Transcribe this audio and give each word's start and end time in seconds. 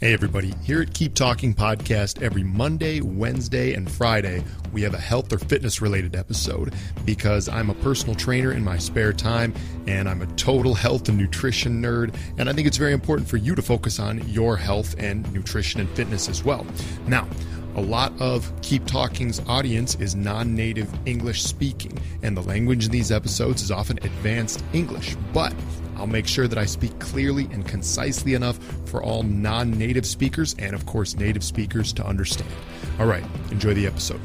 Hey, 0.00 0.14
everybody. 0.14 0.54
Here 0.62 0.80
at 0.80 0.94
Keep 0.94 1.12
Talking 1.12 1.52
Podcast, 1.52 2.22
every 2.22 2.42
Monday, 2.42 3.02
Wednesday, 3.02 3.74
and 3.74 3.90
Friday, 3.90 4.42
we 4.72 4.80
have 4.80 4.94
a 4.94 4.98
health 4.98 5.30
or 5.30 5.36
fitness 5.36 5.82
related 5.82 6.16
episode 6.16 6.74
because 7.04 7.50
I'm 7.50 7.68
a 7.68 7.74
personal 7.74 8.14
trainer 8.14 8.50
in 8.52 8.64
my 8.64 8.78
spare 8.78 9.12
time 9.12 9.52
and 9.86 10.08
I'm 10.08 10.22
a 10.22 10.26
total 10.36 10.72
health 10.72 11.10
and 11.10 11.18
nutrition 11.18 11.82
nerd. 11.82 12.16
And 12.38 12.48
I 12.48 12.54
think 12.54 12.66
it's 12.66 12.78
very 12.78 12.94
important 12.94 13.28
for 13.28 13.36
you 13.36 13.54
to 13.54 13.60
focus 13.60 13.98
on 14.00 14.26
your 14.26 14.56
health 14.56 14.94
and 14.96 15.30
nutrition 15.34 15.82
and 15.82 15.90
fitness 15.90 16.30
as 16.30 16.42
well. 16.42 16.66
Now, 17.06 17.28
a 17.76 17.82
lot 17.82 18.18
of 18.22 18.50
Keep 18.62 18.86
Talking's 18.86 19.40
audience 19.48 19.96
is 19.96 20.14
non 20.14 20.54
native 20.54 20.90
English 21.06 21.42
speaking, 21.42 21.98
and 22.22 22.34
the 22.34 22.42
language 22.42 22.86
in 22.86 22.90
these 22.90 23.12
episodes 23.12 23.60
is 23.60 23.70
often 23.70 23.98
advanced 23.98 24.64
English. 24.72 25.14
But 25.34 25.52
I'll 26.00 26.06
make 26.06 26.26
sure 26.26 26.48
that 26.48 26.56
I 26.56 26.64
speak 26.64 26.98
clearly 26.98 27.44
and 27.52 27.68
concisely 27.68 28.32
enough 28.32 28.58
for 28.86 29.02
all 29.02 29.22
non 29.22 29.70
native 29.70 30.06
speakers 30.06 30.56
and, 30.58 30.74
of 30.74 30.86
course, 30.86 31.14
native 31.14 31.44
speakers 31.44 31.92
to 31.92 32.06
understand. 32.06 32.50
All 32.98 33.06
right, 33.06 33.24
enjoy 33.50 33.74
the 33.74 33.86
episode. 33.86 34.20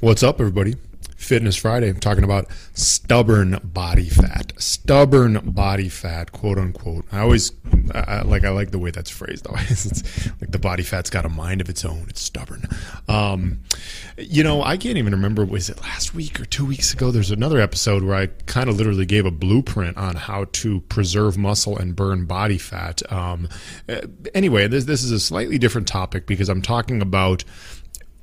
What's 0.00 0.22
up, 0.22 0.40
everybody? 0.40 0.76
Fitness 1.18 1.56
Friday. 1.56 1.88
I'm 1.88 1.98
talking 1.98 2.22
about 2.22 2.46
stubborn 2.74 3.58
body 3.64 4.08
fat. 4.08 4.52
Stubborn 4.56 5.40
body 5.50 5.88
fat, 5.88 6.30
quote 6.30 6.58
unquote. 6.58 7.06
I 7.10 7.18
always 7.18 7.50
I, 7.92 8.22
like 8.22 8.44
I 8.44 8.50
like 8.50 8.70
the 8.70 8.78
way 8.78 8.92
that's 8.92 9.10
phrased. 9.10 9.44
Always, 9.48 9.84
it's 9.90 10.26
like 10.40 10.52
the 10.52 10.60
body 10.60 10.84
fat's 10.84 11.10
got 11.10 11.24
a 11.24 11.28
mind 11.28 11.60
of 11.60 11.68
its 11.68 11.84
own. 11.84 12.06
It's 12.08 12.20
stubborn. 12.20 12.68
Um, 13.08 13.62
you 14.16 14.44
know, 14.44 14.62
I 14.62 14.76
can't 14.76 14.96
even 14.96 15.12
remember. 15.12 15.44
Was 15.44 15.68
it 15.68 15.80
last 15.80 16.14
week 16.14 16.38
or 16.38 16.44
two 16.44 16.64
weeks 16.64 16.94
ago? 16.94 17.10
There's 17.10 17.32
another 17.32 17.58
episode 17.58 18.04
where 18.04 18.16
I 18.16 18.26
kind 18.46 18.70
of 18.70 18.76
literally 18.76 19.04
gave 19.04 19.26
a 19.26 19.32
blueprint 19.32 19.96
on 19.96 20.14
how 20.14 20.44
to 20.52 20.82
preserve 20.82 21.36
muscle 21.36 21.76
and 21.76 21.96
burn 21.96 22.26
body 22.26 22.58
fat. 22.58 23.02
Um, 23.12 23.48
anyway, 24.34 24.68
this 24.68 24.84
this 24.84 25.02
is 25.02 25.10
a 25.10 25.18
slightly 25.18 25.58
different 25.58 25.88
topic 25.88 26.26
because 26.26 26.48
I'm 26.48 26.62
talking 26.62 27.02
about 27.02 27.42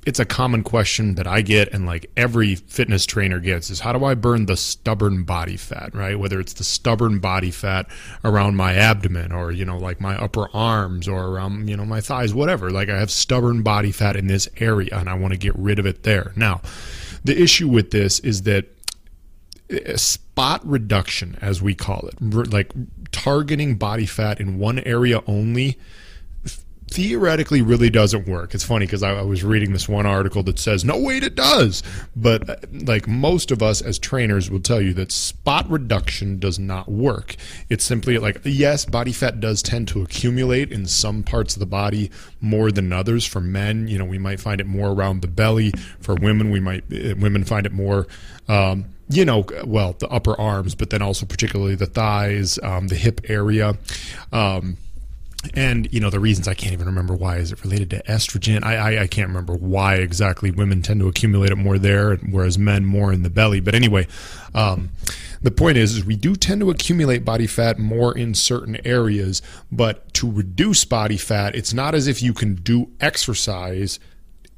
it's 0.06 0.20
a 0.20 0.24
common 0.24 0.62
question 0.62 1.16
that 1.16 1.26
I 1.26 1.42
get 1.42 1.72
and 1.72 1.84
like 1.84 2.08
every 2.16 2.54
fitness 2.54 3.04
trainer 3.04 3.40
gets 3.40 3.70
is 3.70 3.80
how 3.80 3.92
do 3.92 4.04
I 4.04 4.14
burn 4.14 4.46
the 4.46 4.56
stubborn 4.56 5.24
body 5.24 5.56
fat, 5.56 5.92
right? 5.96 6.16
Whether 6.16 6.38
it's 6.38 6.52
the 6.52 6.62
stubborn 6.62 7.18
body 7.18 7.50
fat 7.50 7.88
around 8.24 8.54
my 8.54 8.74
abdomen 8.74 9.32
or, 9.32 9.50
you 9.50 9.64
know, 9.64 9.76
like 9.76 10.00
my 10.00 10.16
upper 10.16 10.48
arms 10.54 11.08
or 11.08 11.26
around, 11.26 11.68
you 11.68 11.76
know, 11.76 11.84
my 11.84 12.00
thighs, 12.00 12.32
whatever. 12.32 12.70
Like 12.70 12.88
I 12.88 12.96
have 12.96 13.10
stubborn 13.10 13.64
body 13.64 13.90
fat 13.90 14.14
in 14.14 14.28
this 14.28 14.48
area 14.58 14.96
and 14.96 15.08
I 15.08 15.14
want 15.14 15.32
to 15.32 15.38
get 15.38 15.56
rid 15.56 15.80
of 15.80 15.86
it 15.86 16.04
there. 16.04 16.32
Now, 16.36 16.60
the 17.24 17.42
issue 17.42 17.66
with 17.66 17.90
this 17.90 18.20
is 18.20 18.42
that 18.42 18.66
eh, 19.68 19.96
spot 19.96 20.64
reduction, 20.64 21.36
as 21.40 21.60
we 21.60 21.74
call 21.74 22.08
it, 22.08 22.52
like 22.52 22.70
targeting 23.10 23.74
body 23.74 24.06
fat 24.06 24.40
in 24.40 24.60
one 24.60 24.78
area 24.78 25.20
only 25.26 25.80
theoretically 26.88 27.62
really 27.62 27.90
doesn't 27.90 28.28
work. 28.28 28.54
It's 28.54 28.64
funny 28.64 28.86
because 28.86 29.02
I, 29.02 29.18
I, 29.18 29.22
was 29.22 29.42
reading 29.42 29.72
this 29.72 29.88
one 29.88 30.06
article 30.06 30.42
that 30.44 30.58
says, 30.58 30.84
no, 30.84 30.96
wait, 30.96 31.24
it 31.24 31.34
does. 31.34 31.82
But 32.14 32.48
uh, 32.48 32.56
like 32.70 33.08
most 33.08 33.50
of 33.50 33.62
us 33.62 33.82
as 33.82 33.98
trainers 33.98 34.50
will 34.50 34.60
tell 34.60 34.80
you 34.80 34.94
that 34.94 35.10
spot 35.10 35.68
reduction 35.68 36.38
does 36.38 36.58
not 36.58 36.88
work. 36.88 37.34
It's 37.68 37.84
simply 37.84 38.18
like, 38.18 38.40
yes, 38.44 38.84
body 38.84 39.12
fat 39.12 39.40
does 39.40 39.62
tend 39.62 39.88
to 39.88 40.02
accumulate 40.02 40.70
in 40.70 40.86
some 40.86 41.24
parts 41.24 41.56
of 41.56 41.60
the 41.60 41.66
body 41.66 42.10
more 42.40 42.70
than 42.70 42.92
others. 42.92 43.26
For 43.26 43.40
men, 43.40 43.88
you 43.88 43.98
know, 43.98 44.04
we 44.04 44.18
might 44.18 44.38
find 44.38 44.60
it 44.60 44.66
more 44.66 44.90
around 44.90 45.22
the 45.22 45.28
belly. 45.28 45.72
For 46.00 46.14
women, 46.14 46.50
we 46.50 46.60
might, 46.60 46.84
uh, 46.92 47.16
women 47.18 47.44
find 47.44 47.66
it 47.66 47.72
more, 47.72 48.06
um, 48.46 48.84
you 49.08 49.24
know, 49.24 49.44
well, 49.64 49.96
the 49.98 50.08
upper 50.08 50.40
arms, 50.40 50.76
but 50.76 50.90
then 50.90 51.02
also 51.02 51.26
particularly 51.26 51.74
the 51.74 51.86
thighs, 51.86 52.60
um, 52.62 52.88
the 52.88 52.96
hip 52.96 53.20
area. 53.28 53.76
Um, 54.32 54.76
and 55.54 55.92
you 55.92 56.00
know 56.00 56.10
the 56.10 56.20
reasons 56.20 56.48
I 56.48 56.54
can't 56.54 56.72
even 56.72 56.86
remember 56.86 57.14
why. 57.14 57.36
Is 57.36 57.52
it 57.52 57.62
related 57.62 57.90
to 57.90 58.02
estrogen? 58.04 58.64
I, 58.64 58.76
I, 58.76 59.02
I 59.02 59.06
can't 59.06 59.28
remember 59.28 59.54
why 59.54 59.96
exactly 59.96 60.50
women 60.50 60.82
tend 60.82 61.00
to 61.00 61.08
accumulate 61.08 61.50
it 61.50 61.56
more 61.56 61.78
there 61.78 62.16
whereas 62.16 62.58
men 62.58 62.84
more 62.84 63.12
in 63.12 63.22
the 63.22 63.30
belly. 63.30 63.60
But 63.60 63.74
anyway 63.74 64.06
um, 64.54 64.90
the 65.42 65.50
point 65.50 65.76
is, 65.78 65.96
is 65.96 66.04
we 66.04 66.16
do 66.16 66.34
tend 66.34 66.60
to 66.62 66.70
accumulate 66.70 67.24
body 67.24 67.46
fat 67.46 67.78
more 67.78 68.16
in 68.16 68.34
certain 68.34 68.78
areas. 68.86 69.42
But 69.70 70.12
to 70.14 70.30
reduce 70.30 70.84
body 70.84 71.16
fat 71.16 71.54
it's 71.54 71.74
not 71.74 71.94
as 71.94 72.06
if 72.06 72.22
you 72.22 72.32
can 72.32 72.54
do 72.56 72.90
exercise 73.00 73.98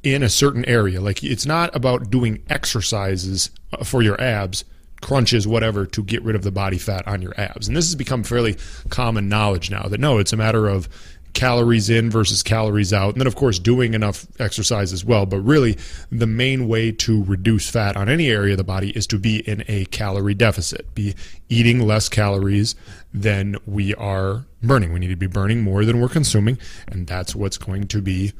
in 0.02 0.22
a 0.22 0.28
certain 0.28 0.64
area. 0.64 1.00
Like 1.00 1.22
it's 1.22 1.46
not 1.46 1.74
about 1.74 2.10
doing 2.10 2.42
exercises 2.48 3.50
for 3.84 4.02
your 4.02 4.20
abs 4.20 4.64
crunches, 5.00 5.46
whatever, 5.46 5.86
to 5.86 6.02
get 6.02 6.22
rid 6.22 6.36
of 6.36 6.42
the 6.42 6.50
body 6.50 6.78
fat 6.78 7.06
on 7.06 7.22
your 7.22 7.38
abs. 7.38 7.68
And 7.68 7.76
this 7.76 7.86
has 7.86 7.94
become 7.94 8.22
fairly 8.22 8.56
common 8.88 9.28
knowledge 9.28 9.70
now 9.70 9.84
that 9.88 10.00
no, 10.00 10.18
it's 10.18 10.32
a 10.32 10.36
matter 10.36 10.68
of 10.68 10.88
calories 11.34 11.88
in 11.88 12.10
versus 12.10 12.42
calories 12.42 12.92
out. 12.92 13.10
And 13.10 13.20
then, 13.20 13.26
of 13.26 13.36
course, 13.36 13.58
doing 13.58 13.94
enough 13.94 14.26
exercise 14.40 14.92
as 14.92 15.04
well. 15.04 15.26
But 15.26 15.40
really, 15.40 15.78
the 16.10 16.26
main 16.26 16.66
way 16.66 16.90
to 16.92 17.22
reduce 17.24 17.70
fat 17.70 17.96
on 17.96 18.08
any 18.08 18.28
area 18.28 18.54
of 18.54 18.58
the 18.58 18.64
body 18.64 18.90
is 18.90 19.06
to 19.08 19.18
be 19.18 19.48
in 19.48 19.62
a 19.68 19.84
calorie 19.86 20.34
deficit, 20.34 20.92
be 20.94 21.14
eating 21.48 21.86
less 21.86 22.08
calories 22.08 22.74
than 23.14 23.56
we 23.66 23.94
are 23.94 24.46
burning. 24.62 24.92
We 24.92 24.98
need 24.98 25.08
to 25.08 25.16
be 25.16 25.26
burning 25.26 25.62
more 25.62 25.84
than 25.84 26.00
we're 26.00 26.08
consuming. 26.08 26.58
And 26.88 27.06
that's 27.06 27.36
what's 27.36 27.58
going 27.58 27.86
to 27.88 28.02
be 28.02 28.32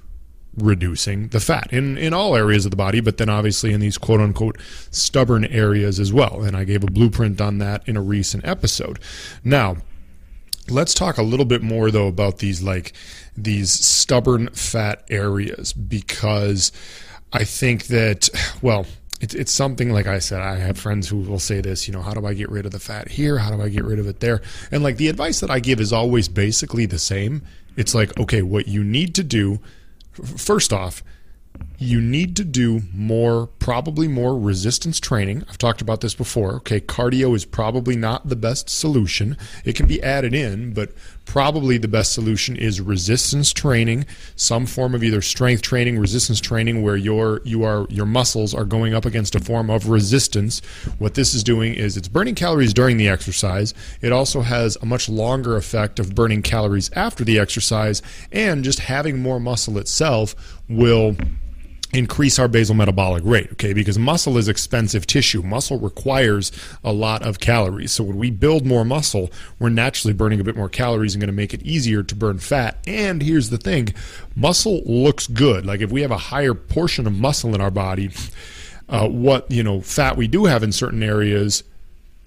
reducing 0.62 1.28
the 1.28 1.40
fat 1.40 1.72
in, 1.72 1.96
in 1.98 2.12
all 2.12 2.36
areas 2.36 2.64
of 2.64 2.70
the 2.70 2.76
body, 2.76 3.00
but 3.00 3.16
then 3.16 3.28
obviously 3.28 3.72
in 3.72 3.80
these 3.80 3.98
quote 3.98 4.20
unquote 4.20 4.58
stubborn 4.90 5.44
areas 5.46 5.98
as 6.00 6.12
well. 6.12 6.42
And 6.42 6.56
I 6.56 6.64
gave 6.64 6.82
a 6.82 6.88
blueprint 6.90 7.40
on 7.40 7.58
that 7.58 7.88
in 7.88 7.96
a 7.96 8.02
recent 8.02 8.44
episode. 8.46 8.98
Now, 9.44 9.76
let's 10.68 10.94
talk 10.94 11.18
a 11.18 11.22
little 11.22 11.46
bit 11.46 11.62
more 11.62 11.90
though 11.90 12.08
about 12.08 12.38
these 12.38 12.62
like 12.62 12.92
these 13.36 13.72
stubborn 13.72 14.48
fat 14.48 15.04
areas 15.08 15.72
because 15.72 16.72
I 17.32 17.44
think 17.44 17.86
that, 17.86 18.28
well, 18.62 18.86
it's, 19.20 19.34
it's 19.34 19.52
something 19.52 19.92
like 19.92 20.06
I 20.06 20.18
said, 20.18 20.40
I 20.40 20.56
have 20.56 20.78
friends 20.78 21.08
who 21.08 21.18
will 21.18 21.38
say 21.38 21.60
this, 21.60 21.88
you 21.88 21.94
know, 21.94 22.02
how 22.02 22.14
do 22.14 22.24
I 22.24 22.34
get 22.34 22.50
rid 22.50 22.66
of 22.66 22.72
the 22.72 22.78
fat 22.78 23.08
here? 23.08 23.38
How 23.38 23.50
do 23.50 23.60
I 23.62 23.68
get 23.68 23.84
rid 23.84 23.98
of 23.98 24.06
it 24.06 24.20
there? 24.20 24.40
And 24.70 24.82
like 24.82 24.96
the 24.96 25.08
advice 25.08 25.40
that 25.40 25.50
I 25.50 25.60
give 25.60 25.80
is 25.80 25.92
always 25.92 26.28
basically 26.28 26.86
the 26.86 26.98
same. 26.98 27.42
It's 27.76 27.94
like, 27.94 28.18
okay, 28.18 28.42
what 28.42 28.68
you 28.68 28.84
need 28.84 29.14
to 29.16 29.24
do 29.24 29.60
first 30.24 30.72
off, 30.72 31.02
you 31.80 32.00
need 32.00 32.34
to 32.34 32.44
do 32.44 32.82
more, 32.92 33.46
probably 33.60 34.08
more 34.08 34.36
resistance 34.36 34.98
training. 34.98 35.44
I've 35.48 35.58
talked 35.58 35.80
about 35.80 36.00
this 36.00 36.12
before. 36.12 36.54
Okay, 36.56 36.80
cardio 36.80 37.36
is 37.36 37.44
probably 37.44 37.94
not 37.94 38.28
the 38.28 38.34
best 38.34 38.68
solution. 38.68 39.36
It 39.64 39.76
can 39.76 39.86
be 39.86 40.02
added 40.02 40.34
in, 40.34 40.72
but 40.72 40.90
probably 41.24 41.78
the 41.78 41.86
best 41.86 42.12
solution 42.12 42.56
is 42.56 42.80
resistance 42.80 43.52
training, 43.52 44.06
some 44.34 44.66
form 44.66 44.92
of 44.92 45.04
either 45.04 45.22
strength 45.22 45.62
training, 45.62 46.00
resistance 46.00 46.40
training, 46.40 46.82
where 46.82 46.96
your 46.96 47.40
you 47.44 47.62
are 47.62 47.86
your 47.90 48.06
muscles 48.06 48.54
are 48.54 48.64
going 48.64 48.92
up 48.92 49.04
against 49.04 49.36
a 49.36 49.40
form 49.40 49.70
of 49.70 49.88
resistance. 49.88 50.60
What 50.98 51.14
this 51.14 51.32
is 51.32 51.44
doing 51.44 51.74
is 51.74 51.96
it's 51.96 52.08
burning 52.08 52.34
calories 52.34 52.74
during 52.74 52.96
the 52.96 53.08
exercise. 53.08 53.72
It 54.00 54.10
also 54.10 54.40
has 54.40 54.76
a 54.82 54.86
much 54.86 55.08
longer 55.08 55.56
effect 55.56 56.00
of 56.00 56.16
burning 56.16 56.42
calories 56.42 56.90
after 56.94 57.22
the 57.22 57.38
exercise, 57.38 58.02
and 58.32 58.64
just 58.64 58.80
having 58.80 59.22
more 59.22 59.38
muscle 59.38 59.78
itself 59.78 60.34
will 60.68 61.14
increase 61.92 62.38
our 62.38 62.48
basal 62.48 62.74
metabolic 62.74 63.22
rate, 63.24 63.50
okay? 63.52 63.72
Because 63.72 63.98
muscle 63.98 64.36
is 64.36 64.48
expensive 64.48 65.06
tissue. 65.06 65.42
Muscle 65.42 65.78
requires 65.78 66.52
a 66.84 66.92
lot 66.92 67.22
of 67.22 67.40
calories. 67.40 67.92
So 67.92 68.04
when 68.04 68.18
we 68.18 68.30
build 68.30 68.66
more 68.66 68.84
muscle, 68.84 69.30
we're 69.58 69.70
naturally 69.70 70.12
burning 70.12 70.40
a 70.40 70.44
bit 70.44 70.56
more 70.56 70.68
calories 70.68 71.14
and 71.14 71.20
going 71.20 71.28
to 71.28 71.32
make 71.32 71.54
it 71.54 71.62
easier 71.62 72.02
to 72.02 72.14
burn 72.14 72.38
fat. 72.38 72.78
And 72.86 73.22
here's 73.22 73.50
the 73.50 73.58
thing, 73.58 73.94
muscle 74.36 74.82
looks 74.84 75.26
good. 75.26 75.64
Like 75.64 75.80
if 75.80 75.90
we 75.90 76.02
have 76.02 76.10
a 76.10 76.18
higher 76.18 76.54
portion 76.54 77.06
of 77.06 77.14
muscle 77.14 77.54
in 77.54 77.60
our 77.60 77.70
body, 77.70 78.10
uh, 78.88 79.08
what, 79.08 79.50
you 79.50 79.62
know, 79.62 79.80
fat 79.80 80.16
we 80.16 80.28
do 80.28 80.44
have 80.44 80.62
in 80.62 80.72
certain 80.72 81.02
areas 81.02 81.62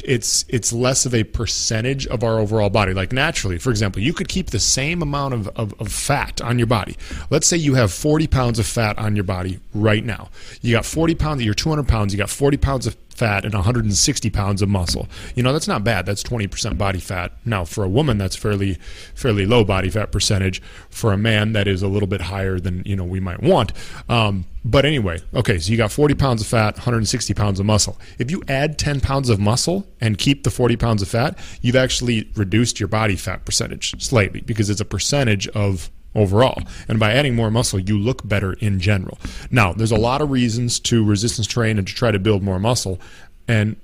it's 0.05 0.45
it's 0.47 0.73
less 0.73 1.05
of 1.05 1.13
a 1.13 1.23
percentage 1.23 2.07
of 2.07 2.23
our 2.23 2.39
overall 2.39 2.69
body. 2.69 2.93
Like 2.93 3.11
naturally, 3.11 3.57
for 3.57 3.69
example, 3.69 4.01
you 4.01 4.13
could 4.13 4.27
keep 4.27 4.49
the 4.51 4.59
same 4.59 5.01
amount 5.01 5.33
of, 5.33 5.47
of, 5.49 5.73
of, 5.79 5.91
fat 5.91 6.41
on 6.41 6.57
your 6.57 6.67
body. 6.67 6.97
Let's 7.29 7.47
say 7.47 7.57
you 7.57 7.75
have 7.75 7.91
40 7.91 8.27
pounds 8.27 8.59
of 8.59 8.65
fat 8.65 8.97
on 8.97 9.15
your 9.15 9.23
body 9.23 9.59
right 9.73 10.03
now. 10.03 10.29
You 10.61 10.75
got 10.75 10.85
40 10.85 11.15
pounds, 11.15 11.43
you're 11.43 11.53
200 11.53 11.87
pounds, 11.87 12.13
you 12.13 12.17
got 12.17 12.29
40 12.29 12.57
pounds 12.57 12.87
of 12.87 12.95
fat 13.09 13.45
and 13.45 13.53
160 13.53 14.29
pounds 14.31 14.61
of 14.61 14.69
muscle. 14.69 15.07
You 15.35 15.43
know, 15.43 15.53
that's 15.53 15.67
not 15.67 15.83
bad. 15.83 16.05
That's 16.05 16.23
20% 16.23 16.77
body 16.77 16.99
fat. 16.99 17.33
Now, 17.45 17.65
for 17.65 17.83
a 17.83 17.89
woman, 17.89 18.17
that's 18.17 18.35
fairly 18.35 18.75
fairly 19.13 19.45
low 19.45 19.63
body 19.63 19.89
fat 19.89 20.11
percentage. 20.11 20.61
For 20.89 21.13
a 21.13 21.17
man, 21.17 21.53
that 21.53 21.67
is 21.67 21.83
a 21.83 21.87
little 21.87 22.07
bit 22.07 22.21
higher 22.21 22.59
than, 22.59 22.81
you 22.85 22.95
know, 22.95 23.03
we 23.03 23.19
might 23.19 23.41
want. 23.43 23.73
Um, 24.09 24.45
but 24.63 24.85
anyway, 24.85 25.19
okay, 25.33 25.57
so 25.57 25.71
you 25.71 25.77
got 25.77 25.91
40 25.91 26.13
pounds 26.15 26.41
of 26.41 26.47
fat, 26.47 26.75
160 26.75 27.33
pounds 27.33 27.59
of 27.59 27.65
muscle. 27.65 27.99
If 28.19 28.29
you 28.29 28.43
add 28.47 28.77
10 28.77 29.01
pounds 29.01 29.29
of 29.29 29.39
muscle 29.39 29.87
and 29.99 30.17
keep 30.17 30.43
the 30.43 30.51
40 30.51 30.77
pounds 30.77 31.01
of 31.01 31.07
fat, 31.07 31.37
you've 31.61 31.75
actually 31.75 32.29
reduced 32.35 32.79
your 32.79 32.87
body 32.87 33.15
fat 33.15 33.45
percentage 33.45 34.01
slightly 34.03 34.41
because 34.41 34.69
it's 34.69 34.81
a 34.81 34.85
percentage 34.85 35.47
of 35.49 35.89
overall. 36.13 36.61
And 36.87 36.99
by 36.99 37.13
adding 37.13 37.35
more 37.35 37.49
muscle, 37.49 37.79
you 37.79 37.97
look 37.97 38.27
better 38.27 38.53
in 38.53 38.79
general. 38.79 39.17
Now, 39.49 39.73
there's 39.73 39.91
a 39.91 39.97
lot 39.97 40.21
of 40.21 40.29
reasons 40.29 40.79
to 40.81 41.03
resistance 41.03 41.47
train 41.47 41.77
and 41.77 41.87
to 41.87 41.93
try 41.93 42.11
to 42.11 42.19
build 42.19 42.43
more 42.43 42.59
muscle. 42.59 42.99
And 43.47 43.77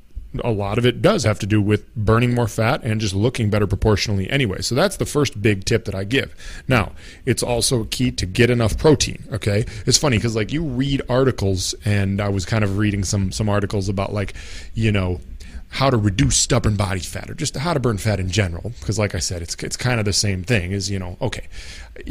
a 0.44 0.52
lot 0.52 0.78
of 0.78 0.86
it 0.86 1.02
does 1.02 1.24
have 1.24 1.40
to 1.40 1.46
do 1.46 1.62
with 1.62 1.94
burning 1.96 2.34
more 2.34 2.48
fat 2.48 2.82
and 2.84 3.00
just 3.02 3.14
looking 3.14 3.50
better 3.50 3.68
proportionally 3.68 4.30
anyway. 4.30 4.62
So 4.62 4.76
that's 4.76 4.98
the 4.98 5.06
first 5.06 5.42
big 5.42 5.66
tip 5.66 5.86
that 5.86 5.96
I 5.96 6.04
give. 6.04 6.34
Now, 6.68 6.94
it's 7.26 7.44
also 7.44 7.86
key 7.86 8.12
to 8.12 8.26
get 8.26 8.50
enough 8.50 8.78
protein, 8.78 9.24
okay? 9.32 9.66
It's 9.86 9.98
funny 9.98 10.20
cuz 10.20 10.36
like 10.36 10.52
you 10.52 10.64
read 10.64 11.02
articles 11.10 11.76
and 11.86 12.22
I 12.22 12.30
was 12.30 12.46
kind 12.46 12.64
of 12.64 12.78
reading 12.78 13.04
some 13.04 13.32
some 13.32 13.50
articles 13.50 13.90
about 13.90 14.14
like, 14.14 14.34
you 14.74 14.92
know, 14.92 15.20
how 15.70 15.90
to 15.90 15.98
reduce 15.98 16.38
stubborn 16.38 16.76
body 16.76 17.00
fat 17.00 17.30
or 17.30 17.34
just 17.34 17.56
how 17.56 17.74
to 17.74 17.80
burn 17.80 17.98
fat 17.98 18.20
in 18.20 18.30
general 18.30 18.72
because 18.80 18.98
like 18.98 19.16
I 19.16 19.20
said, 19.20 19.42
it's 19.42 19.56
it's 19.64 19.78
kind 19.78 20.00
of 20.00 20.06
the 20.06 20.14
same 20.14 20.44
thing 20.44 20.72
is, 20.72 20.90
you 20.90 21.00
know, 21.00 21.18
okay, 21.22 21.48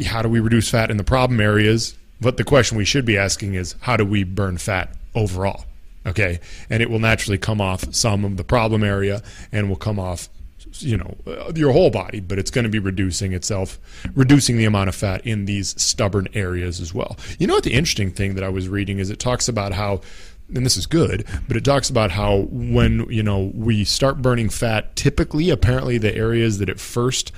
how 0.05 0.21
do 0.21 0.29
we 0.29 0.39
reduce 0.39 0.69
fat 0.69 0.91
in 0.91 0.97
the 0.97 1.03
problem 1.03 1.39
areas? 1.39 1.95
But 2.19 2.37
the 2.37 2.43
question 2.43 2.77
we 2.77 2.85
should 2.85 3.05
be 3.05 3.17
asking 3.17 3.53
is 3.53 3.75
how 3.81 3.97
do 3.97 4.05
we 4.05 4.23
burn 4.23 4.57
fat 4.57 4.95
overall? 5.13 5.66
Okay. 6.07 6.39
And 6.69 6.81
it 6.81 6.89
will 6.89 6.99
naturally 6.99 7.37
come 7.37 7.61
off 7.61 7.93
some 7.93 8.23
of 8.25 8.37
the 8.37 8.43
problem 8.43 8.83
area 8.83 9.21
and 9.51 9.69
will 9.69 9.75
come 9.75 9.99
off, 9.99 10.29
you 10.79 10.97
know, 10.97 11.15
uh, 11.27 11.51
your 11.53 11.73
whole 11.73 11.89
body, 11.89 12.21
but 12.21 12.39
it's 12.39 12.49
going 12.49 12.63
to 12.63 12.69
be 12.69 12.79
reducing 12.79 13.33
itself, 13.33 13.77
reducing 14.15 14.57
the 14.57 14.65
amount 14.65 14.89
of 14.89 14.95
fat 14.95 15.25
in 15.25 15.45
these 15.45 15.79
stubborn 15.81 16.27
areas 16.33 16.79
as 16.79 16.93
well. 16.93 17.17
You 17.37 17.47
know 17.47 17.55
what 17.55 17.63
the 17.63 17.73
interesting 17.73 18.11
thing 18.11 18.35
that 18.35 18.43
I 18.43 18.49
was 18.49 18.69
reading 18.69 18.99
is 18.99 19.09
it 19.09 19.19
talks 19.19 19.47
about 19.47 19.73
how 19.73 20.01
and 20.55 20.65
this 20.65 20.77
is 20.77 20.85
good, 20.85 21.25
but 21.47 21.57
it 21.57 21.65
talks 21.65 21.89
about 21.89 22.11
how 22.11 22.47
when 22.49 23.05
you 23.09 23.21
know 23.21 23.51
we 23.53 23.83
start 23.83 24.21
burning 24.21 24.47
fat, 24.47 24.95
typically, 24.95 25.49
apparently, 25.49 25.97
the 25.97 26.15
areas 26.15 26.59
that 26.59 26.69
it 26.69 26.79
first 26.79 27.33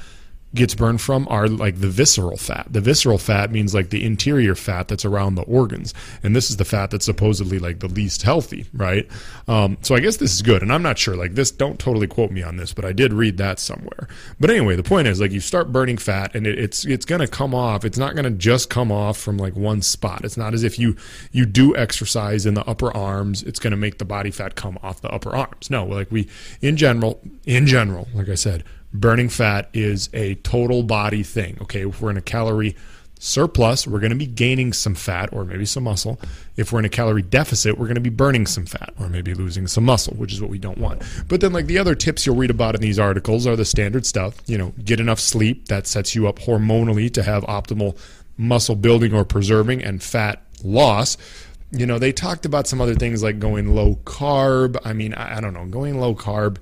gets 0.55 0.73
burned 0.73 0.99
from 0.99 1.27
are 1.29 1.47
like 1.47 1.79
the 1.79 1.89
visceral 1.89 2.37
fat. 2.37 2.67
The 2.69 2.81
visceral 2.81 3.17
fat 3.17 3.51
means 3.51 3.73
like 3.73 3.89
the 3.89 4.03
interior 4.03 4.55
fat 4.55 4.87
that's 4.87 5.05
around 5.05 5.35
the 5.35 5.43
organs, 5.43 5.93
and 6.23 6.35
this 6.35 6.49
is 6.49 6.57
the 6.57 6.65
fat 6.65 6.91
that's 6.91 7.05
supposedly 7.05 7.59
like 7.59 7.79
the 7.79 7.87
least 7.87 8.23
healthy, 8.23 8.65
right? 8.73 9.07
Um, 9.47 9.77
so 9.81 9.95
I 9.95 9.99
guess 9.99 10.17
this 10.17 10.33
is 10.33 10.41
good, 10.41 10.61
and 10.61 10.73
I'm 10.73 10.81
not 10.81 10.97
sure. 10.97 11.15
Like 11.15 11.35
this, 11.35 11.51
don't 11.51 11.79
totally 11.79 12.07
quote 12.07 12.31
me 12.31 12.41
on 12.41 12.57
this, 12.57 12.73
but 12.73 12.83
I 12.85 12.93
did 12.93 13.13
read 13.13 13.37
that 13.37 13.59
somewhere. 13.59 14.07
But 14.39 14.49
anyway, 14.49 14.75
the 14.75 14.83
point 14.83 15.07
is 15.07 15.21
like 15.21 15.31
you 15.31 15.39
start 15.39 15.71
burning 15.71 15.97
fat, 15.97 16.33
and 16.35 16.47
it, 16.47 16.57
it's 16.57 16.85
it's 16.85 17.05
gonna 17.05 17.27
come 17.27 17.53
off. 17.53 17.85
It's 17.85 17.97
not 17.97 18.15
gonna 18.15 18.31
just 18.31 18.69
come 18.69 18.91
off 18.91 19.17
from 19.17 19.37
like 19.37 19.55
one 19.55 19.81
spot. 19.81 20.25
It's 20.25 20.37
not 20.37 20.53
as 20.53 20.63
if 20.63 20.79
you 20.79 20.95
you 21.31 21.45
do 21.45 21.75
exercise 21.75 22.45
in 22.45 22.55
the 22.55 22.65
upper 22.65 22.95
arms. 22.95 23.43
It's 23.43 23.59
gonna 23.59 23.77
make 23.77 23.99
the 23.99 24.05
body 24.05 24.31
fat 24.31 24.55
come 24.55 24.79
off 24.81 25.01
the 25.01 25.11
upper 25.11 25.35
arms. 25.35 25.69
No, 25.69 25.85
like 25.85 26.11
we 26.11 26.27
in 26.61 26.75
general, 26.75 27.21
in 27.45 27.67
general, 27.67 28.07
like 28.15 28.29
I 28.29 28.35
said 28.35 28.63
burning 28.93 29.29
fat 29.29 29.69
is 29.73 30.09
a 30.13 30.35
total 30.35 30.83
body 30.83 31.23
thing. 31.23 31.57
Okay, 31.61 31.87
if 31.87 32.01
we're 32.01 32.09
in 32.09 32.17
a 32.17 32.21
calorie 32.21 32.75
surplus, 33.19 33.85
we're 33.85 33.99
going 33.99 34.11
to 34.11 34.17
be 34.17 34.25
gaining 34.25 34.71
some 34.71 34.95
fat 34.95 35.29
or 35.33 35.43
maybe 35.43 35.65
some 35.65 35.83
muscle. 35.83 36.19
If 36.55 36.71
we're 36.71 36.79
in 36.79 36.85
a 36.85 36.89
calorie 36.89 37.21
deficit, 37.21 37.77
we're 37.77 37.85
going 37.85 37.95
to 37.95 38.01
be 38.01 38.09
burning 38.09 38.47
some 38.47 38.65
fat 38.65 38.93
or 38.97 39.09
maybe 39.09 39.33
losing 39.33 39.67
some 39.67 39.83
muscle, 39.83 40.15
which 40.15 40.33
is 40.33 40.41
what 40.41 40.49
we 40.49 40.57
don't 40.57 40.77
want. 40.77 41.03
But 41.27 41.41
then, 41.41 41.53
like 41.53 41.67
the 41.67 41.77
other 41.77 41.95
tips 41.95 42.25
you'll 42.25 42.37
read 42.37 42.49
about 42.49 42.75
in 42.75 42.81
these 42.81 42.97
articles 42.97 43.45
are 43.45 43.55
the 43.55 43.65
standard 43.65 44.05
stuff. 44.05 44.41
You 44.47 44.57
know, 44.57 44.73
get 44.83 44.99
enough 44.99 45.19
sleep 45.19 45.67
that 45.67 45.85
sets 45.85 46.15
you 46.15 46.27
up 46.27 46.39
hormonally 46.39 47.13
to 47.13 47.23
have 47.23 47.43
optimal 47.43 47.97
muscle 48.37 48.75
building 48.75 49.13
or 49.13 49.25
preserving 49.25 49.83
and 49.83 50.01
fat 50.01 50.41
loss 50.63 51.17
you 51.71 51.85
know, 51.85 51.99
they 51.99 52.11
talked 52.11 52.45
about 52.45 52.67
some 52.67 52.81
other 52.81 52.95
things 52.95 53.21
like 53.21 53.39
going 53.39 53.75
low 53.75 53.95
carb. 54.03 54.77
I 54.83 54.93
mean, 54.93 55.13
I, 55.13 55.37
I 55.37 55.41
don't 55.41 55.53
know, 55.53 55.65
going 55.65 55.99
low 55.99 56.15
carb, 56.15 56.57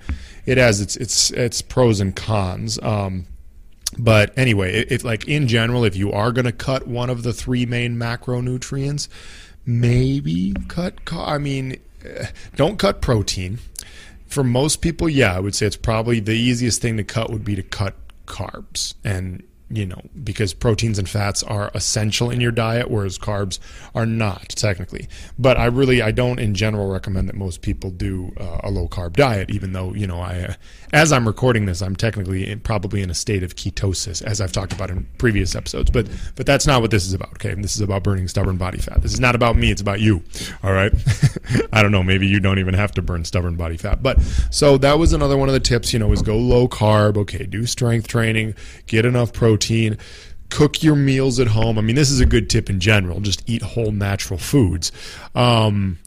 it 0.46 0.58
has 0.58 0.82
its 0.82 0.96
its 0.98 1.32
its 1.32 1.62
pros 1.62 2.00
and 2.00 2.16
cons. 2.16 2.78
Um, 2.82 3.26
but 3.98 4.38
anyway, 4.38 4.86
if 4.90 5.04
like 5.04 5.28
in 5.28 5.48
general, 5.48 5.86
if 5.86 5.96
you 5.96 6.12
are 6.12 6.32
going 6.32 6.46
to 6.46 6.52
cut 6.52 6.88
one 6.88 7.10
of 7.10 7.24
the 7.24 7.34
three 7.34 7.66
main 7.66 7.96
macronutrients, 7.96 9.08
maybe 9.66 10.54
cut. 10.68 11.00
I 11.12 11.38
mean, 11.38 11.78
eh, 12.04 12.28
don't 12.56 12.78
cut 12.78 13.02
protein. 13.02 13.60
For 14.28 14.44
most 14.44 14.82
people, 14.82 15.08
yeah, 15.08 15.36
I 15.36 15.40
would 15.40 15.56
say 15.56 15.68
it's 15.68 15.78
probably 15.78 16.20
the 16.20 16.34
easiest 16.34 16.82
thing 16.82 16.98
to 16.98 17.04
cut 17.04 17.30
would 17.30 17.46
be 17.46 17.56
to 17.56 17.64
cut 17.64 17.96
carbs 18.26 18.94
and 19.06 19.42
you 19.70 19.86
know, 19.86 20.02
because 20.24 20.54
proteins 20.54 20.98
and 20.98 21.10
fats 21.10 21.44
are 21.44 21.72
essential 21.74 22.30
in 22.30 22.40
your 22.40 22.52
diet, 22.52 22.90
whereas 22.90 23.18
carbs 23.18 23.60
are 23.94 24.06
not 24.06 24.50
technically. 24.50 25.10
But 25.38 25.58
I 25.58 25.66
really, 25.66 26.02
I 26.02 26.12
don't 26.12 26.40
in 26.40 26.56
general 26.56 26.90
recommend 26.90 27.28
that 27.28 27.36
most 27.36 27.62
people 27.62 27.90
do 27.90 28.32
uh, 28.40 28.62
a 28.64 28.72
low 28.72 28.88
carb 28.88 29.14
diet, 29.14 29.50
even 29.50 29.74
though, 29.74 29.94
you 29.94 30.08
know, 30.08 30.22
I, 30.22 30.40
uh, 30.40 30.54
as 30.94 31.12
I'm 31.12 31.28
recording 31.28 31.66
this, 31.66 31.82
I'm 31.82 31.98
technically 31.98 32.50
in, 32.50 32.62
probably 32.62 33.02
in 33.02 33.10
a 33.10 33.14
state 33.14 33.44
of 33.44 33.56
ketosis, 33.56 34.24
as 34.24 34.40
I've 34.40 34.54
talked 34.54 34.72
about 34.72 34.90
in 34.90 35.06
previous 35.18 35.54
episodes. 35.54 35.92
But, 35.92 36.08
but 36.36 36.46
that's 36.46 36.66
not 36.66 36.82
what 36.82 36.92
this 36.92 37.06
is 37.06 37.14
about, 37.14 37.34
okay? 37.34 37.54
This 37.54 37.76
is 37.76 37.82
about 37.82 38.04
burning 38.04 38.30
stubborn 38.30 38.56
body 38.56 38.78
fat. 38.78 39.02
This 39.02 39.12
is 39.12 39.20
not 39.20 39.36
about 39.36 39.58
me, 39.58 39.70
it's 39.70 39.82
about 39.82 40.00
you, 40.00 40.24
all 40.64 40.72
right? 40.72 40.94
I 41.74 41.82
don't 41.82 41.92
know, 41.92 42.04
maybe 42.04 42.26
you 42.26 42.40
don't 42.40 42.60
even 42.60 42.74
have 42.74 42.94
to 42.94 43.02
burn 43.02 43.26
stubborn 43.26 43.58
body 43.58 43.76
fat. 43.76 44.02
But 44.02 44.22
so 44.50 44.78
that 44.78 44.98
was 44.98 45.12
another 45.12 45.36
one 45.36 45.50
of 45.50 45.54
the 45.54 45.60
tips, 45.60 45.92
you 45.92 46.00
know, 46.00 46.14
is 46.14 46.22
go 46.22 46.38
low 46.38 46.70
carb, 46.70 47.18
okay, 47.18 47.46
do 47.46 47.66
strength 47.66 48.08
training, 48.08 48.56
get 48.86 49.04
enough 49.06 49.34
protein 49.34 49.57
protein. 49.58 49.98
Cook 50.50 50.82
your 50.82 50.96
meals 50.96 51.40
at 51.40 51.48
home. 51.48 51.78
I 51.78 51.82
mean, 51.82 51.96
this 51.96 52.10
is 52.10 52.22
a 52.22 52.26
good 52.26 52.50
tip 52.50 52.70
in 52.70 52.80
general. 52.80 53.20
Just 53.20 53.44
eat 53.50 53.62
whole 53.62 53.92
natural 53.92 54.40
foods. 54.40 54.92
Um, 55.36 56.00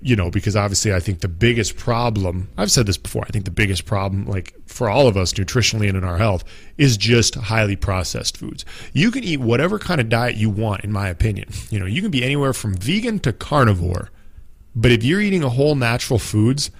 you 0.00 0.16
know, 0.16 0.30
because 0.30 0.56
obviously 0.56 0.92
I 0.92 0.98
think 0.98 1.20
the 1.20 1.28
biggest 1.28 1.76
problem, 1.76 2.48
I've 2.56 2.72
said 2.72 2.86
this 2.86 2.96
before, 2.96 3.24
I 3.24 3.30
think 3.30 3.44
the 3.44 3.52
biggest 3.52 3.84
problem, 3.84 4.26
like 4.26 4.54
for 4.66 4.88
all 4.88 5.06
of 5.06 5.16
us 5.16 5.34
nutritionally 5.34 5.88
and 5.88 5.96
in 5.96 6.04
our 6.04 6.16
health, 6.16 6.42
is 6.78 6.96
just 6.96 7.34
highly 7.34 7.76
processed 7.76 8.36
foods. 8.36 8.64
You 8.92 9.10
can 9.10 9.22
eat 9.22 9.40
whatever 9.40 9.78
kind 9.78 10.00
of 10.00 10.08
diet 10.08 10.36
you 10.36 10.50
want, 10.50 10.82
in 10.82 10.90
my 10.90 11.08
opinion. 11.08 11.50
You 11.70 11.78
know, 11.78 11.86
you 11.86 12.02
can 12.02 12.10
be 12.10 12.24
anywhere 12.24 12.52
from 12.52 12.74
vegan 12.74 13.20
to 13.20 13.32
carnivore, 13.32 14.10
but 14.74 14.90
if 14.90 15.04
you're 15.04 15.20
eating 15.20 15.44
a 15.44 15.50
whole 15.50 15.74
natural 15.74 16.18
foods, 16.18 16.70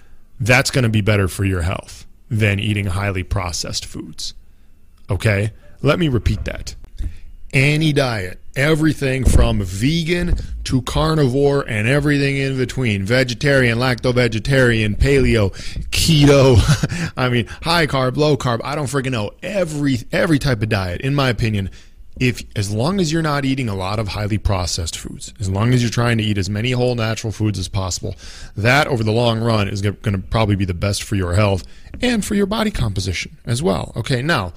that's 0.41 0.71
going 0.71 0.85
to 0.85 0.89
be 0.89 1.03
better 1.03 1.29
for 1.29 1.45
your 1.45 1.63
health 1.63 2.07
than 2.29 2.59
eating 2.59 2.87
highly 2.87 3.23
processed 3.23 3.85
foods. 3.85 4.35
Okay? 5.11 5.53
Let 5.83 5.99
me 5.99 6.09
repeat 6.09 6.45
that. 6.45 6.75
Any 7.53 7.93
diet, 7.93 8.41
everything 8.57 9.25
from 9.25 9.61
vegan 9.63 10.37
to 10.65 10.81
carnivore 10.83 11.69
and 11.69 11.87
everything 11.87 12.39
in 12.39 12.57
between 12.57 13.05
vegetarian, 13.05 13.79
lacto 13.79 14.15
vegetarian, 14.15 14.95
paleo, 14.95 15.51
keto, 15.91 17.13
I 17.17 17.29
mean, 17.29 17.47
high 17.47 17.87
carb, 17.87 18.17
low 18.17 18.37
carb, 18.37 18.61
I 18.65 18.75
don't 18.75 18.87
freaking 18.87 19.11
know. 19.11 19.33
Every, 19.43 19.99
every 20.13 20.39
type 20.39 20.63
of 20.63 20.71
diet, 20.71 21.03
in 21.03 21.15
my 21.15 21.29
opinion, 21.29 21.71
if 22.21 22.43
as 22.57 22.71
long 22.71 23.01
as 23.01 23.11
you're 23.11 23.23
not 23.23 23.45
eating 23.45 23.69
a 23.69 23.75
lot 23.75 23.99
of 23.99 24.09
highly 24.09 24.39
processed 24.39 24.97
foods, 24.97 25.33
as 25.41 25.49
long 25.49 25.73
as 25.73 25.83
you're 25.83 25.91
trying 25.91 26.19
to 26.19 26.25
eat 26.25 26.39
as 26.39 26.49
many 26.49 26.71
whole 26.71 26.95
natural 26.95 27.33
foods 27.33 27.59
as 27.59 27.69
possible, 27.69 28.15
that 28.57 28.87
over 28.87 29.03
the 29.03 29.13
long 29.13 29.41
run 29.41 29.69
is 29.69 29.81
going 29.81 29.97
to 30.03 30.19
probably 30.19 30.55
be 30.55 30.65
the 30.65 30.75
best 30.75 31.03
for 31.03 31.17
your 31.17 31.35
health 31.35 31.65
and 32.01 32.25
for 32.25 32.35
your 32.35 32.47
body 32.47 32.71
composition 32.71 33.37
as 33.45 33.63
well. 33.63 33.93
Okay, 33.97 34.23
now 34.23 34.53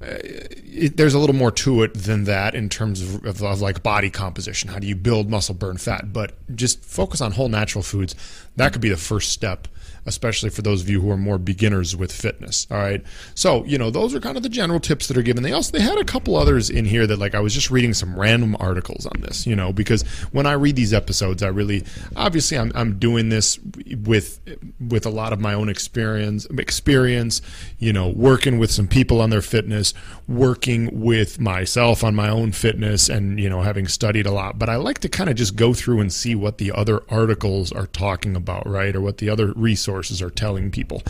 Uh, 0.00 0.14
it, 0.22 0.96
there's 0.96 1.14
a 1.14 1.18
little 1.18 1.34
more 1.34 1.50
to 1.50 1.82
it 1.82 1.92
than 1.94 2.24
that 2.24 2.54
in 2.54 2.68
terms 2.68 3.02
of, 3.02 3.24
of, 3.24 3.42
of, 3.42 3.60
like 3.60 3.82
body 3.82 4.10
composition. 4.10 4.70
How 4.70 4.78
do 4.78 4.86
you 4.86 4.94
build 4.94 5.28
muscle, 5.28 5.54
burn 5.54 5.76
fat? 5.76 6.12
But 6.12 6.34
just 6.54 6.84
focus 6.84 7.20
on 7.20 7.32
whole 7.32 7.48
natural 7.48 7.82
foods. 7.82 8.14
That 8.56 8.72
could 8.72 8.82
be 8.82 8.88
the 8.88 8.96
first 8.96 9.32
step 9.32 9.66
especially 10.08 10.50
for 10.50 10.62
those 10.62 10.82
of 10.82 10.88
you 10.88 11.00
who 11.00 11.10
are 11.10 11.16
more 11.16 11.38
beginners 11.38 11.94
with 11.94 12.12
fitness. 12.12 12.66
All 12.70 12.78
right. 12.78 13.02
So, 13.34 13.64
you 13.64 13.78
know, 13.78 13.90
those 13.90 14.14
are 14.14 14.20
kind 14.20 14.36
of 14.36 14.42
the 14.42 14.48
general 14.48 14.80
tips 14.80 15.06
that 15.08 15.16
are 15.16 15.22
given. 15.22 15.42
They 15.42 15.52
also 15.52 15.72
they 15.72 15.82
had 15.82 15.98
a 15.98 16.04
couple 16.04 16.36
others 16.36 16.70
in 16.70 16.84
here 16.84 17.06
that 17.06 17.18
like 17.18 17.34
I 17.34 17.40
was 17.40 17.54
just 17.54 17.70
reading 17.70 17.94
some 17.94 18.18
random 18.18 18.56
articles 18.58 19.06
on 19.06 19.20
this, 19.20 19.46
you 19.46 19.54
know, 19.54 19.72
because 19.72 20.02
when 20.32 20.46
I 20.46 20.52
read 20.52 20.76
these 20.76 20.92
episodes, 20.92 21.42
I 21.42 21.48
really 21.48 21.84
obviously 22.16 22.58
I'm 22.58 22.72
I'm 22.74 22.98
doing 22.98 23.28
this 23.28 23.58
with 24.04 24.40
with 24.80 25.06
a 25.06 25.10
lot 25.10 25.32
of 25.32 25.40
my 25.40 25.54
own 25.54 25.68
experience 25.68 26.46
experience, 26.56 27.42
you 27.78 27.92
know, 27.92 28.08
working 28.08 28.58
with 28.58 28.70
some 28.70 28.88
people 28.88 29.20
on 29.20 29.30
their 29.30 29.42
fitness, 29.42 29.94
working 30.26 31.00
with 31.00 31.38
myself 31.40 32.02
on 32.04 32.14
my 32.14 32.28
own 32.28 32.52
fitness 32.52 33.08
and, 33.08 33.38
you 33.40 33.48
know, 33.48 33.62
having 33.62 33.88
studied 33.88 34.26
a 34.26 34.30
lot. 34.30 34.58
But 34.58 34.68
I 34.68 34.76
like 34.76 34.98
to 35.00 35.08
kind 35.08 35.28
of 35.30 35.36
just 35.36 35.56
go 35.56 35.74
through 35.74 36.00
and 36.00 36.12
see 36.12 36.34
what 36.34 36.58
the 36.58 36.72
other 36.72 37.02
articles 37.08 37.72
are 37.72 37.86
talking 37.86 38.36
about, 38.36 38.66
right? 38.66 38.94
Or 38.94 39.00
what 39.00 39.18
the 39.18 39.28
other 39.28 39.52
resources 39.54 39.97
sources 39.98 40.22
are 40.22 40.30
telling 40.30 40.70
people. 40.70 41.02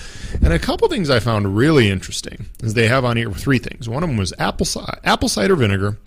And 0.42 0.50
a 0.50 0.59
couple 0.59 0.88
things 0.88 1.11
I 1.11 1.21
found 1.21 1.54
really 1.54 1.90
interesting 1.90 2.47
is 2.62 2.73
they 2.73 2.88
have 2.88 3.04
on 3.04 3.18
here 3.18 3.30
three 3.30 3.59
things. 3.59 3.87
One 3.87 4.02
of 4.02 4.09
them 4.09 4.16
was 4.16 4.33
apple, 4.38 4.66
apple 5.04 5.28
cider 5.28 5.57
vinegar, 5.57 5.99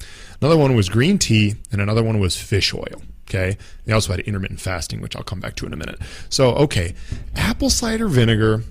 another 0.42 0.58
one 0.58 0.76
was 0.76 0.90
green 0.90 1.20
tea, 1.20 1.54
and 1.72 1.80
another 1.80 2.02
one 2.02 2.20
was 2.20 2.36
fish 2.36 2.74
oil. 2.74 3.04
Okay. 3.30 3.56
They 3.86 3.94
also 3.94 4.12
had 4.14 4.22
intermittent 4.22 4.60
fasting, 4.60 5.00
which 5.00 5.16
I'll 5.16 5.24
come 5.24 5.40
back 5.40 5.56
to 5.58 5.68
in 5.68 5.74
a 5.74 5.78
minute. 5.78 6.00
So, 6.30 6.50
okay, 6.56 6.96
apple 7.36 7.70
cider 7.70 8.08
vinegar, 8.08 8.64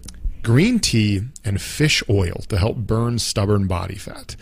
green 0.43 0.81
tea, 0.81 1.23
and 1.45 1.63
fish 1.63 2.03
oil 2.11 2.43
to 2.49 2.59
help 2.59 2.79
burn 2.79 3.21
stubborn 3.21 3.69
body 3.69 3.95
fat. 3.95 4.35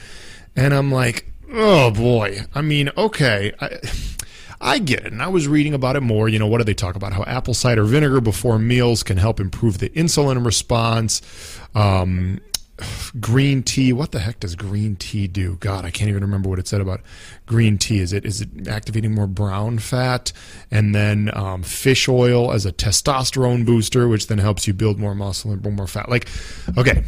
And 0.57 0.73
I'm 0.73 0.91
like, 0.91 1.31
oh 1.53 1.91
boy. 1.91 2.41
I 2.55 2.63
mean, 2.63 2.89
okay. 2.97 3.53
I, 3.61 3.79
I 4.61 4.79
get 4.79 5.07
it. 5.07 5.13
And 5.13 5.23
I 5.23 5.29
was 5.29 5.47
reading 5.47 5.75
about 5.75 5.97
it 5.97 6.01
more. 6.01 6.29
You 6.29 6.39
know, 6.39 6.47
what 6.47 6.59
do 6.59 6.65
they 6.65 6.75
talk 6.75 6.97
about? 6.97 7.13
How 7.13 7.25
apple 7.25 7.55
cider 7.55 7.85
vinegar 7.85 8.21
before 8.21 8.59
meals 8.59 9.03
can 9.03 9.17
help 9.17 9.41
improve 9.41 9.79
the 9.79 9.89
insulin 9.91 10.45
response. 10.45 11.23
Um, 11.75 12.41
green 13.21 13.63
tea. 13.63 13.93
What 13.93 14.13
the 14.13 14.19
heck 14.19 14.41
does 14.41 14.55
green 14.55 14.97
tea 14.97 15.27
do? 15.27 15.57
God, 15.57 15.85
I 15.85 15.91
can't 15.91 16.09
even 16.09 16.23
remember 16.23 16.49
what 16.49 16.59
it 16.59 16.69
said 16.69 16.81
about 16.81 17.01
green 17.47 17.79
tea. 17.79 18.01
Is 18.01 18.13
it 18.13 18.25
is 18.25 18.41
it 18.41 18.69
activating 18.69 19.15
more 19.15 19.27
brown 19.27 19.79
fat? 19.79 20.33
And 20.71 20.95
then 20.95 21.31
um, 21.37 21.63
fish 21.63 22.09
oil 22.09 22.53
as 22.53 22.67
a 22.67 22.73
testosterone 22.73 23.65
booster, 23.65 24.09
which 24.09 24.27
then 24.27 24.39
helps 24.39 24.67
you 24.67 24.75
build 24.75 24.99
more 24.99 25.15
muscle 25.15 25.53
and 25.53 25.77
more 25.77 25.87
fat. 25.87 26.09
Like, 26.09 26.29
okay, 26.77 27.05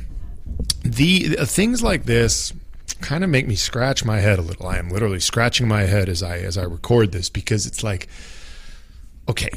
the 0.82 1.36
things 1.44 1.82
like 1.82 2.04
this 2.04 2.52
kind 3.00 3.24
of 3.24 3.30
make 3.30 3.46
me 3.46 3.56
scratch 3.56 4.04
my 4.04 4.20
head 4.20 4.38
a 4.38 4.42
little. 4.42 4.66
I 4.66 4.78
am 4.78 4.90
literally 4.90 5.20
scratching 5.20 5.66
my 5.68 5.82
head 5.82 6.08
as 6.08 6.22
I 6.22 6.38
as 6.38 6.56
I 6.56 6.64
record 6.64 7.12
this 7.12 7.28
because 7.28 7.66
it's 7.66 7.82
like, 7.82 8.08
okay 9.28 9.50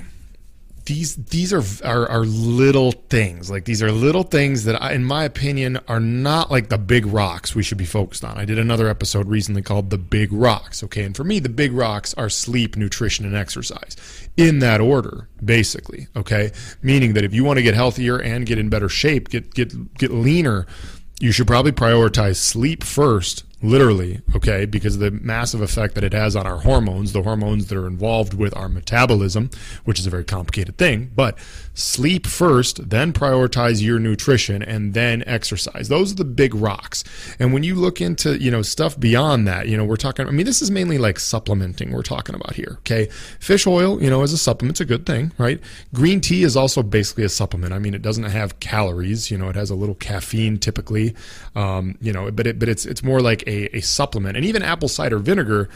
these 0.86 1.16
these 1.16 1.54
are, 1.54 1.64
are 1.84 2.10
are 2.10 2.26
little 2.26 2.92
things. 2.92 3.50
Like 3.50 3.66
these 3.66 3.82
are 3.82 3.92
little 3.92 4.24
things 4.24 4.66
that 4.66 4.82
I, 4.82 4.94
in 4.94 5.06
my 5.06 5.24
opinion 5.24 5.80
are 5.88 6.00
not 6.00 6.52
like 6.52 6.70
the 6.70 6.78
big 6.78 7.06
rocks 7.06 7.56
we 7.56 7.64
should 7.64 7.78
be 7.78 7.86
focused 7.86 8.24
on. 8.24 8.38
I 8.38 8.46
did 8.46 8.60
another 8.60 8.88
episode 8.88 9.28
recently 9.28 9.62
called 9.62 9.90
the 9.90 9.98
big 9.98 10.34
rocks 10.34 10.84
okay? 10.84 11.04
And 11.04 11.16
for 11.16 11.24
me 11.24 11.40
the 11.40 11.50
big 11.50 11.72
rocks 11.72 12.14
are 12.16 12.30
sleep 12.30 12.76
nutrition 12.76 13.26
and 13.26 13.36
exercise 13.36 13.96
in 14.36 14.60
that 14.60 14.82
order 14.82 15.30
basically 15.44 16.08
okay? 16.16 16.52
Meaning 16.82 17.14
that 17.14 17.24
if 17.24 17.34
you 17.34 17.44
want 17.44 17.58
to 17.58 17.64
get 17.64 17.76
healthier 17.76 18.18
and 18.20 18.46
get 18.46 18.58
in 18.58 18.70
better 18.70 18.90
shape 18.90 19.30
get 19.30 19.54
get 19.54 19.98
get 19.98 20.12
leaner 20.12 20.68
you 21.24 21.32
should 21.32 21.48
probably 21.48 21.72
prioritize 21.72 22.36
sleep 22.36 22.84
first 22.84 23.46
literally, 23.64 24.20
okay, 24.36 24.66
because 24.66 24.98
the 24.98 25.10
massive 25.10 25.62
effect 25.62 25.96
that 25.96 26.04
it 26.04 26.12
has 26.12 26.36
on 26.36 26.46
our 26.46 26.58
hormones, 26.58 27.14
the 27.14 27.24
hormones 27.24 27.68
that 27.68 27.78
are 27.78 27.88
involved 27.88 28.34
with 28.34 28.56
our 28.58 28.68
metabolism, 28.68 29.50
which 29.86 30.00
is 30.00 30.06
a 30.06 30.10
very 30.10 30.26
complicated 30.26 30.78
thing. 30.78 31.10
But 31.16 31.38
sleep 31.74 32.28
first, 32.28 32.90
then 32.90 33.14
prioritize 33.14 33.82
your 33.82 34.00
nutrition, 34.00 34.62
and 34.62 34.94
then 34.94 35.24
exercise. 35.26 35.88
Those 35.88 36.12
are 36.12 36.16
the 36.16 36.26
big 36.26 36.54
rocks. 36.54 37.06
And 37.40 37.54
when 37.54 37.64
you 37.64 37.76
look 37.76 38.02
into, 38.02 38.38
you 38.38 38.52
know, 38.52 38.62
stuff 38.62 39.00
beyond 39.00 39.48
that, 39.48 39.70
you 39.70 39.78
know, 39.78 39.86
we're 39.86 39.96
talking, 39.96 40.28
I 40.28 40.32
mean, 40.32 40.46
this 40.46 40.62
is 40.62 40.70
mainly 40.70 40.98
like 40.98 41.18
supplementing 41.18 41.92
we're 41.92 42.04
talking 42.04 42.36
about 42.36 42.56
here, 42.56 42.76
okay? 42.80 43.06
Fish 43.40 43.66
oil, 43.66 44.04
you 44.04 44.10
know, 44.10 44.24
as 44.24 44.34
a 44.34 44.38
supplement's 44.38 44.82
a 44.82 44.86
good 44.86 45.06
thing, 45.06 45.32
right? 45.38 45.62
Green 45.94 46.20
tea 46.20 46.44
is 46.44 46.58
also 46.58 46.84
basically 46.84 47.24
a 47.24 47.30
supplement. 47.30 47.74
I 47.74 47.80
mean, 47.80 47.94
it 47.94 48.02
doesn't 48.02 48.26
have 48.26 48.60
calories, 48.60 49.32
you 49.32 49.38
know, 49.38 49.48
it 49.48 49.56
has 49.56 49.70
a 49.70 49.76
little 49.76 49.96
caffeine 49.96 50.58
typically, 50.58 51.16
um, 51.56 51.98
you 52.02 52.12
know, 52.12 52.30
but 52.30 52.46
it, 52.46 52.60
but 52.60 52.68
it's, 52.68 52.86
it's 52.86 53.04
more 53.04 53.22
like 53.22 53.42
a 53.48 53.53
a, 53.54 53.82
supplement. 53.82 54.38
And 54.38 54.46
even 54.46 54.62
apple 54.64 54.88
cider 54.88 55.20
vinegar, 55.20 55.70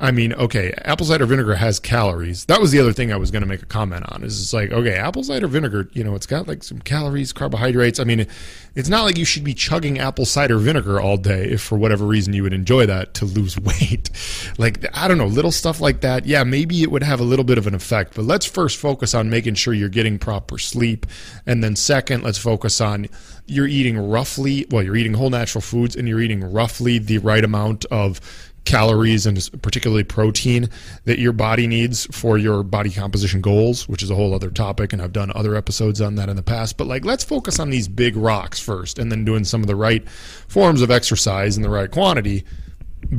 I 0.00 0.12
mean, 0.12 0.32
okay, 0.32 0.72
apple 0.78 1.04
cider 1.04 1.26
vinegar 1.26 1.54
has 1.56 1.78
calories. 1.78 2.46
That 2.46 2.58
was 2.58 2.70
the 2.70 2.80
other 2.80 2.92
thing 2.92 3.12
I 3.12 3.16
was 3.16 3.30
going 3.30 3.42
to 3.42 3.48
make 3.48 3.62
a 3.62 3.66
comment 3.66 4.10
on. 4.10 4.24
Is 4.24 4.40
it's 4.40 4.54
like, 4.54 4.72
okay, 4.72 4.94
apple 4.94 5.22
cider 5.22 5.46
vinegar, 5.46 5.90
you 5.92 6.02
know, 6.02 6.14
it's 6.14 6.26
got 6.26 6.48
like 6.48 6.62
some 6.62 6.78
calories, 6.78 7.34
carbohydrates. 7.34 8.00
I 8.00 8.04
mean, 8.04 8.26
it's 8.74 8.88
not 8.88 9.04
like 9.04 9.18
you 9.18 9.26
should 9.26 9.44
be 9.44 9.52
chugging 9.52 9.98
apple 9.98 10.24
cider 10.24 10.56
vinegar 10.56 10.98
all 10.98 11.18
day 11.18 11.50
if 11.50 11.60
for 11.60 11.76
whatever 11.76 12.06
reason 12.06 12.32
you 12.32 12.42
would 12.44 12.54
enjoy 12.54 12.86
that 12.86 13.12
to 13.14 13.26
lose 13.26 13.58
weight. 13.60 14.08
like, 14.56 14.86
I 14.96 15.06
don't 15.06 15.18
know, 15.18 15.26
little 15.26 15.52
stuff 15.52 15.82
like 15.82 16.00
that. 16.00 16.24
Yeah, 16.24 16.44
maybe 16.44 16.82
it 16.82 16.90
would 16.90 17.02
have 17.02 17.20
a 17.20 17.24
little 17.24 17.44
bit 17.44 17.58
of 17.58 17.66
an 17.66 17.74
effect, 17.74 18.14
but 18.14 18.24
let's 18.24 18.46
first 18.46 18.78
focus 18.78 19.12
on 19.12 19.28
making 19.28 19.56
sure 19.56 19.74
you're 19.74 19.90
getting 19.90 20.18
proper 20.18 20.56
sleep. 20.56 21.06
And 21.44 21.62
then 21.62 21.76
second, 21.76 22.24
let's 22.24 22.38
focus 22.38 22.80
on 22.80 23.08
you're 23.44 23.66
eating 23.66 23.98
roughly, 23.98 24.66
well, 24.70 24.82
you're 24.82 24.96
eating 24.96 25.12
whole 25.12 25.30
natural 25.30 25.60
foods 25.60 25.94
and 25.94 26.08
you're 26.08 26.20
eating 26.20 26.40
roughly 26.40 26.98
the 26.98 27.18
right 27.18 27.44
amount 27.44 27.84
of 27.86 28.20
calories 28.64 29.26
and 29.26 29.48
particularly 29.62 30.04
protein 30.04 30.68
that 31.04 31.18
your 31.18 31.32
body 31.32 31.66
needs 31.66 32.06
for 32.06 32.38
your 32.38 32.62
body 32.62 32.90
composition 32.90 33.40
goals, 33.40 33.88
which 33.88 34.02
is 34.02 34.10
a 34.10 34.14
whole 34.14 34.34
other 34.34 34.50
topic. 34.50 34.92
And 34.92 35.00
I've 35.00 35.12
done 35.12 35.32
other 35.34 35.56
episodes 35.56 36.00
on 36.00 36.16
that 36.16 36.28
in 36.28 36.36
the 36.36 36.42
past. 36.42 36.76
But 36.76 36.86
like, 36.86 37.04
let's 37.04 37.24
focus 37.24 37.58
on 37.58 37.70
these 37.70 37.88
big 37.88 38.16
rocks 38.16 38.60
first 38.60 38.98
and 38.98 39.10
then 39.10 39.24
doing 39.24 39.44
some 39.44 39.60
of 39.60 39.66
the 39.66 39.76
right 39.76 40.08
forms 40.08 40.82
of 40.82 40.90
exercise 40.90 41.56
in 41.56 41.62
the 41.62 41.70
right 41.70 41.90
quantity 41.90 42.44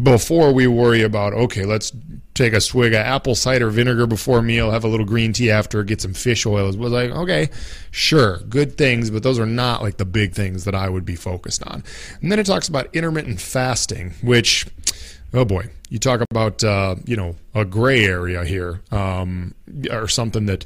before 0.03 0.53
we 0.53 0.67
worry 0.67 1.01
about, 1.01 1.33
okay, 1.33 1.65
let's 1.65 1.91
take 2.33 2.53
a 2.53 2.62
swig 2.62 2.93
of 2.93 3.00
apple 3.00 3.36
cider 3.36 3.69
vinegar 3.69 4.07
before 4.07 4.41
meal, 4.41 4.71
have 4.71 4.86
a 4.86 4.88
little 4.88 5.05
green 5.05 5.33
tea 5.33 5.51
after, 5.51 5.83
get 5.83 6.00
some 6.00 6.13
fish 6.13 6.45
oils. 6.45 6.77
Was 6.77 6.91
like, 6.91 7.12
okay, 7.12 7.50
sure, 7.89 8.38
good 8.50 8.77
things, 8.77 9.10
but 9.10 9.24
those 9.24 9.39
are 9.39 9.45
not 9.45 9.81
like 9.81 9.98
the 9.98 10.05
big 10.05 10.33
things 10.33 10.63
that 10.63 10.75
I 10.75 10.88
would 10.88 11.03
be 11.03 11.15
focused 11.15 11.63
on. 11.67 11.83
And 12.21 12.31
then 12.31 12.39
it 12.39 12.45
talks 12.45 12.69
about 12.69 12.93
intermittent 12.95 13.41
fasting, 13.41 14.13
which 14.21 14.65
oh 15.33 15.45
boy, 15.45 15.69
you 15.89 16.00
talk 16.00 16.21
about 16.31 16.63
uh, 16.63 16.95
you 17.05 17.15
know 17.15 17.35
a 17.53 17.65
gray 17.65 18.05
area 18.05 18.43
here, 18.45 18.81
um, 18.91 19.53
or 19.91 20.07
something 20.07 20.45
that 20.45 20.65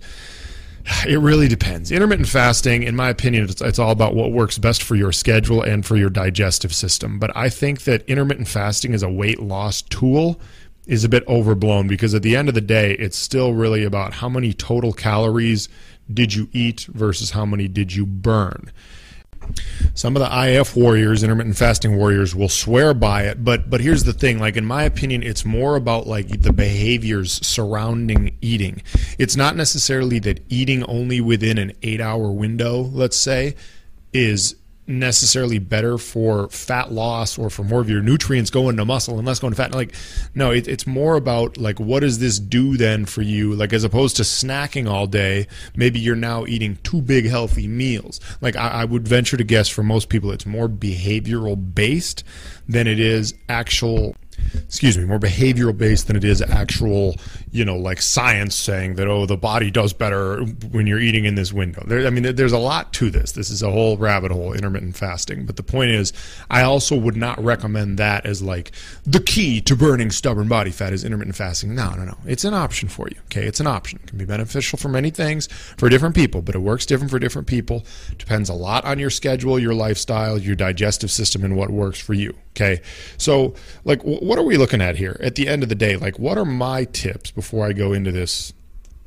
it 1.07 1.19
really 1.19 1.47
depends. 1.47 1.91
Intermittent 1.91 2.27
fasting, 2.27 2.83
in 2.83 2.95
my 2.95 3.09
opinion, 3.09 3.45
it's, 3.45 3.61
it's, 3.61 3.79
all 3.79 3.91
about 3.91 4.13
what 4.13 4.31
works 4.31 4.57
best 4.57 4.83
for 4.83 4.95
your 4.95 5.11
schedule 5.11 5.61
and 5.61 5.85
for 5.85 5.97
your 5.97 6.11
digestive 6.11 6.73
system. 6.73 7.17
But 7.17 7.35
I 7.35 7.49
think 7.49 7.83
that 7.83 8.07
intermittent 8.07 8.47
fasting 8.47 8.93
as 8.93 9.01
a 9.01 9.09
weight 9.09 9.39
loss 9.39 9.81
tool 9.81 10.39
is 10.85 11.03
a 11.03 11.09
bit 11.09 11.27
overblown 11.27 11.87
because 11.87 12.13
at 12.13 12.21
the 12.21 12.35
end 12.35 12.49
of 12.49 12.55
the 12.55 12.61
day, 12.61 12.93
it's 12.93 13.17
still 13.17 13.53
really 13.53 13.83
about 13.83 14.13
how 14.13 14.29
many 14.29 14.53
total 14.53 14.93
calories 14.93 15.67
did 16.13 16.33
you 16.33 16.47
eat 16.53 16.81
versus 16.91 17.31
how 17.31 17.45
many 17.45 17.67
did 17.67 17.93
you 17.93 18.05
burn. 18.05 18.71
Some 19.93 20.15
of 20.15 20.21
the 20.21 20.47
IF 20.47 20.75
warriors, 20.75 21.23
intermittent 21.23 21.57
fasting 21.57 21.95
warriors, 21.95 22.35
will 22.35 22.49
swear 22.49 22.93
by 22.93 23.23
it, 23.23 23.43
but 23.43 23.69
but 23.69 23.81
here's 23.81 24.03
the 24.03 24.13
thing: 24.13 24.39
like 24.39 24.57
in 24.57 24.65
my 24.65 24.83
opinion, 24.83 25.23
it's 25.23 25.45
more 25.45 25.75
about 25.75 26.07
like 26.07 26.41
the 26.41 26.53
behaviors 26.53 27.45
surrounding 27.45 28.37
eating. 28.41 28.81
It's 29.17 29.35
not 29.35 29.55
necessarily 29.55 30.19
that 30.19 30.43
eating 30.49 30.83
only 30.85 31.21
within 31.21 31.57
an 31.57 31.73
eight-hour 31.83 32.31
window, 32.31 32.81
let's 32.81 33.17
say, 33.17 33.55
is 34.13 34.55
necessarily 34.87 35.59
better 35.59 35.97
for 35.97 36.47
fat 36.49 36.91
loss 36.91 37.37
or 37.37 37.49
for 37.49 37.63
more 37.63 37.81
of 37.81 37.89
your 37.89 38.01
nutrients 38.01 38.49
going 38.49 38.77
to 38.77 38.85
muscle 38.85 39.17
and 39.17 39.27
less 39.27 39.39
going 39.39 39.51
to 39.51 39.57
fat. 39.57 39.73
Like, 39.73 39.93
no, 40.33 40.51
it, 40.51 40.67
it's 40.67 40.85
more 40.85 41.15
about 41.15 41.57
like 41.57 41.79
what 41.79 42.01
does 42.01 42.19
this 42.19 42.39
do 42.39 42.77
then 42.77 43.05
for 43.05 43.21
you? 43.21 43.55
Like, 43.55 43.73
as 43.73 43.83
opposed 43.83 44.17
to 44.17 44.23
snacking 44.23 44.89
all 44.89 45.07
day, 45.07 45.47
maybe 45.75 45.99
you're 45.99 46.15
now 46.15 46.45
eating 46.45 46.77
two 46.83 47.01
big 47.01 47.25
healthy 47.25 47.67
meals. 47.67 48.19
Like, 48.41 48.55
I, 48.55 48.69
I 48.69 48.85
would 48.85 49.07
venture 49.07 49.37
to 49.37 49.43
guess 49.43 49.69
for 49.69 49.83
most 49.83 50.09
people, 50.09 50.31
it's 50.31 50.45
more 50.45 50.69
behavioral 50.69 51.73
based 51.73 52.23
than 52.67 52.87
it 52.87 52.99
is 52.99 53.33
actual 53.49 54.15
excuse 54.53 54.97
me, 54.97 55.05
more 55.05 55.19
behavioral 55.19 55.77
based 55.77 56.07
than 56.07 56.15
it 56.15 56.23
is 56.23 56.41
actual, 56.41 57.15
you 57.51 57.65
know, 57.65 57.77
like 57.77 58.01
science 58.01 58.55
saying 58.55 58.95
that, 58.95 59.07
oh, 59.07 59.25
the 59.25 59.37
body 59.37 59.71
does 59.71 59.93
better 59.93 60.43
when 60.71 60.87
you're 60.87 60.99
eating 60.99 61.25
in 61.25 61.35
this 61.35 61.51
window. 61.53 61.83
There, 61.85 62.05
I 62.05 62.09
mean, 62.09 62.35
there's 62.35 62.51
a 62.51 62.59
lot 62.59 62.93
to 62.93 63.09
this. 63.09 63.31
This 63.33 63.49
is 63.49 63.61
a 63.61 63.71
whole 63.71 63.97
rabbit 63.97 64.31
hole, 64.31 64.53
intermittent 64.53 64.95
fasting. 64.95 65.45
But 65.45 65.55
the 65.55 65.63
point 65.63 65.91
is, 65.91 66.13
I 66.49 66.63
also 66.63 66.95
would 66.95 67.15
not 67.15 67.43
recommend 67.43 67.97
that 67.99 68.25
as 68.25 68.41
like 68.41 68.71
the 69.05 69.19
key 69.19 69.61
to 69.61 69.75
burning 69.75 70.11
stubborn 70.11 70.47
body 70.47 70.71
fat 70.71 70.93
is 70.93 71.03
intermittent 71.03 71.35
fasting. 71.35 71.75
No, 71.75 71.91
no, 71.95 72.05
no. 72.05 72.17
It's 72.25 72.43
an 72.43 72.53
option 72.53 72.89
for 72.89 73.07
you. 73.07 73.17
Okay. 73.25 73.45
It's 73.45 73.59
an 73.59 73.67
option. 73.67 73.99
It 74.03 74.07
can 74.07 74.17
be 74.17 74.25
beneficial 74.25 74.77
for 74.77 74.89
many 74.89 75.09
things 75.09 75.47
for 75.47 75.89
different 75.89 76.15
people, 76.15 76.41
but 76.41 76.55
it 76.55 76.59
works 76.59 76.85
different 76.85 77.11
for 77.11 77.19
different 77.19 77.47
people. 77.47 77.85
Depends 78.17 78.49
a 78.49 78.53
lot 78.53 78.85
on 78.85 78.99
your 78.99 79.09
schedule, 79.09 79.59
your 79.59 79.73
lifestyle, 79.73 80.37
your 80.37 80.55
digestive 80.55 81.11
system, 81.11 81.43
and 81.43 81.55
what 81.55 81.69
works 81.69 81.99
for 81.99 82.13
you. 82.13 82.35
Okay. 82.55 82.81
So, 83.17 83.53
like, 83.83 84.01
what 84.03 84.34
are 84.37 84.43
we 84.43 84.57
looking 84.57 84.81
at 84.81 84.97
here 84.97 85.17
at 85.21 85.35
the 85.35 85.47
end 85.47 85.63
of 85.63 85.69
the 85.69 85.75
day? 85.75 85.97
Like, 85.97 86.19
what 86.19 86.37
are 86.37 86.45
my 86.45 86.85
tips 86.85 87.31
before 87.31 87.65
I 87.65 87.73
go 87.73 87.93
into 87.93 88.11
this, 88.11 88.53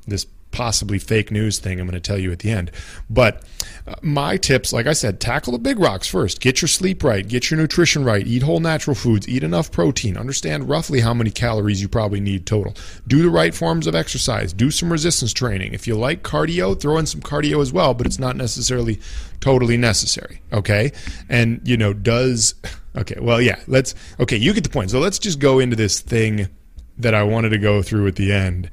this 0.06 0.26
possibly 0.50 0.98
fake 0.98 1.30
news 1.30 1.58
thing 1.58 1.78
I'm 1.78 1.86
going 1.86 2.00
to 2.00 2.06
tell 2.06 2.18
you 2.18 2.32
at 2.32 2.40
the 2.40 2.50
end. 2.50 2.70
But 3.08 3.44
uh, 3.86 3.94
my 4.02 4.36
tips, 4.36 4.72
like 4.72 4.86
I 4.86 4.92
said, 4.92 5.20
tackle 5.20 5.52
the 5.52 5.58
big 5.58 5.78
rocks 5.78 6.08
first. 6.08 6.40
Get 6.40 6.62
your 6.62 6.68
sleep 6.68 7.04
right, 7.04 7.26
get 7.26 7.50
your 7.50 7.60
nutrition 7.60 8.04
right, 8.04 8.26
eat 8.26 8.42
whole 8.42 8.60
natural 8.60 8.94
foods, 8.94 9.28
eat 9.28 9.42
enough 9.42 9.70
protein, 9.70 10.16
understand 10.16 10.68
roughly 10.68 11.00
how 11.00 11.14
many 11.14 11.30
calories 11.30 11.82
you 11.82 11.88
probably 11.88 12.20
need 12.20 12.46
total. 12.46 12.74
Do 13.06 13.22
the 13.22 13.30
right 13.30 13.54
forms 13.54 13.86
of 13.86 13.94
exercise, 13.94 14.52
do 14.52 14.70
some 14.70 14.90
resistance 14.90 15.32
training. 15.32 15.74
If 15.74 15.86
you 15.86 15.96
like 15.96 16.22
cardio, 16.22 16.78
throw 16.78 16.98
in 16.98 17.06
some 17.06 17.20
cardio 17.20 17.60
as 17.60 17.72
well, 17.72 17.94
but 17.94 18.06
it's 18.06 18.18
not 18.18 18.36
necessarily 18.36 19.00
totally 19.40 19.76
necessary, 19.76 20.40
okay? 20.52 20.92
And 21.28 21.60
you 21.64 21.76
know, 21.76 21.92
does 21.92 22.54
Okay, 22.96 23.16
well, 23.20 23.40
yeah, 23.40 23.60
let's. 23.66 23.94
Okay, 24.18 24.36
you 24.36 24.52
get 24.52 24.64
the 24.64 24.70
point. 24.70 24.90
So 24.90 24.98
let's 24.98 25.18
just 25.18 25.38
go 25.38 25.58
into 25.58 25.76
this 25.76 26.00
thing 26.00 26.48
that 26.98 27.14
I 27.14 27.22
wanted 27.22 27.50
to 27.50 27.58
go 27.58 27.82
through 27.82 28.06
at 28.06 28.16
the 28.16 28.32
end, 28.32 28.70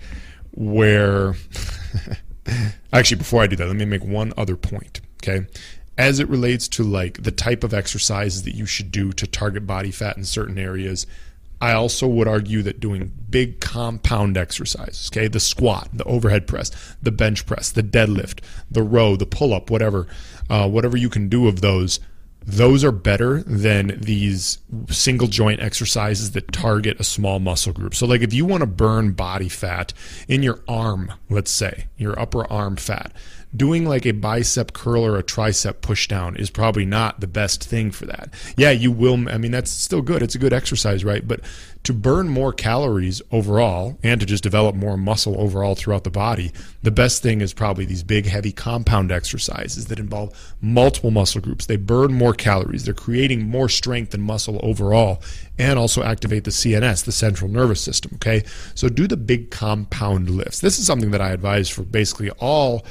where. 0.52 1.36
Actually, 2.94 3.18
before 3.18 3.42
I 3.42 3.48
do 3.48 3.56
that, 3.56 3.68
let 3.68 3.76
me 3.76 3.86
make 3.86 4.04
one 4.04 4.34
other 4.38 4.56
point. 4.56 5.02
Okay, 5.22 5.48
as 5.98 6.20
it 6.20 6.30
relates 6.30 6.68
to 6.70 6.84
like 6.84 7.24
the 7.24 7.32
type 7.32 7.64
of 7.64 7.74
exercises 7.74 8.44
that 8.44 8.56
you 8.56 8.66
should 8.66 8.92
do 8.92 9.12
to 9.14 9.28
target 9.28 9.66
body 9.66 9.92
fat 9.92 10.18
in 10.18 10.24
certain 10.24 10.58
areas. 10.58 11.06
I 11.62 11.72
also 11.72 12.06
would 12.06 12.28
argue 12.28 12.62
that 12.64 12.82
doing 12.82 13.14
big 13.30 13.62
compound 13.62 14.36
exercises, 14.38 15.10
okay, 15.12 15.30
the 15.30 15.40
squat, 15.40 15.88
the 15.94 16.04
overhead 16.04 16.48
press, 16.48 16.70
the 17.02 17.12
bench 17.12 17.46
press, 17.46 17.72
the 17.72 17.82
deadlift, 17.82 18.42
the 18.70 18.84
row, 18.84 19.16
the 19.16 19.26
pull 19.26 19.54
up, 19.54 19.70
whatever, 19.70 20.06
uh, 20.50 20.68
whatever 20.68 20.98
you 20.98 21.10
can 21.10 21.30
do 21.30 21.48
of 21.48 21.62
those, 21.62 22.02
those 22.46 22.84
are 22.84 22.92
better 22.92 23.42
than 23.44 24.00
these 24.00 24.60
single 24.90 25.28
joint 25.28 25.62
exercises 25.62 26.32
that 26.32 26.52
target 26.52 27.00
a 27.00 27.04
small 27.04 27.40
muscle 27.40 27.74
group. 27.74 27.96
So, 27.96 28.06
like 28.06 28.22
if 28.22 28.34
you 28.34 28.46
want 28.46 28.62
to 28.62 28.68
burn 28.68 29.14
body 29.14 29.50
fat 29.50 29.94
in 30.28 30.44
your 30.44 30.60
arm, 30.68 31.12
let's 31.30 31.52
say, 31.52 31.88
your 31.98 32.20
upper 32.20 32.52
arm 32.52 32.76
fat, 32.76 33.12
doing 33.56 33.86
like 33.86 34.06
a 34.06 34.12
bicep 34.12 34.74
curl 34.74 35.06
or 35.06 35.18
a 35.18 35.24
tricep 35.24 35.82
push 35.82 36.08
down 36.08 36.36
is 36.36 36.50
probably 36.50 36.86
not 36.86 37.20
the 37.20 37.28
best 37.28 37.64
thing 37.64 37.92
for 37.92 38.06
that. 38.06 38.34
Yeah, 38.58 38.72
you 38.72 38.92
will. 38.92 39.30
I 39.30 39.38
mean, 39.38 39.52
that's 39.52 39.72
still 39.72 40.02
good. 40.02 40.22
It's 40.22 40.36
a 40.36 40.40
good 40.40 40.54
exercise, 40.54 41.04
right? 41.04 41.28
But 41.28 41.42
to 41.86 41.94
burn 41.94 42.28
more 42.28 42.52
calories 42.52 43.22
overall 43.32 44.00
and 44.02 44.20
to 44.20 44.26
just 44.26 44.42
develop 44.42 44.76
more 44.76 44.98
muscle 44.98 45.40
overall 45.40 45.76
throughout 45.76 46.04
the 46.04 46.10
body, 46.10 46.52
the 46.82 46.90
best 46.90 47.22
thing 47.22 47.42
is 47.42 47.54
probably 47.54 47.86
these 47.86 48.02
big, 48.02 48.26
heavy 48.26 48.52
compound 48.52 49.12
exercises 49.12 49.86
that 49.86 50.00
involve 50.00 50.56
multiple 50.62 51.12
muscle 51.12 51.42
groups. 51.42 51.68
They 51.68 51.78
burn 51.78 52.12
more 52.12 52.34
calories, 52.34 52.86
they're 52.86 52.96
creating 52.96 53.48
more 53.48 53.70
strength 53.70 54.16
and 54.16 54.24
muscle 54.24 54.60
overall, 54.64 55.22
and 55.60 55.78
also 55.78 56.02
activate 56.02 56.44
the 56.44 56.52
CNS, 56.52 57.06
the 57.06 57.12
central 57.12 57.52
nervous 57.52 57.82
system. 57.82 58.14
Okay, 58.16 58.44
so 58.74 58.90
do 58.90 59.06
the 59.06 59.16
big 59.16 59.52
compound 59.52 60.32
lifts. 60.32 60.62
This 60.62 60.80
is 60.80 60.88
something 60.88 61.12
that 61.12 61.22
I 61.22 61.30
advise 61.30 61.70
for 61.70 61.84
basically 61.84 62.32
all 62.32 62.84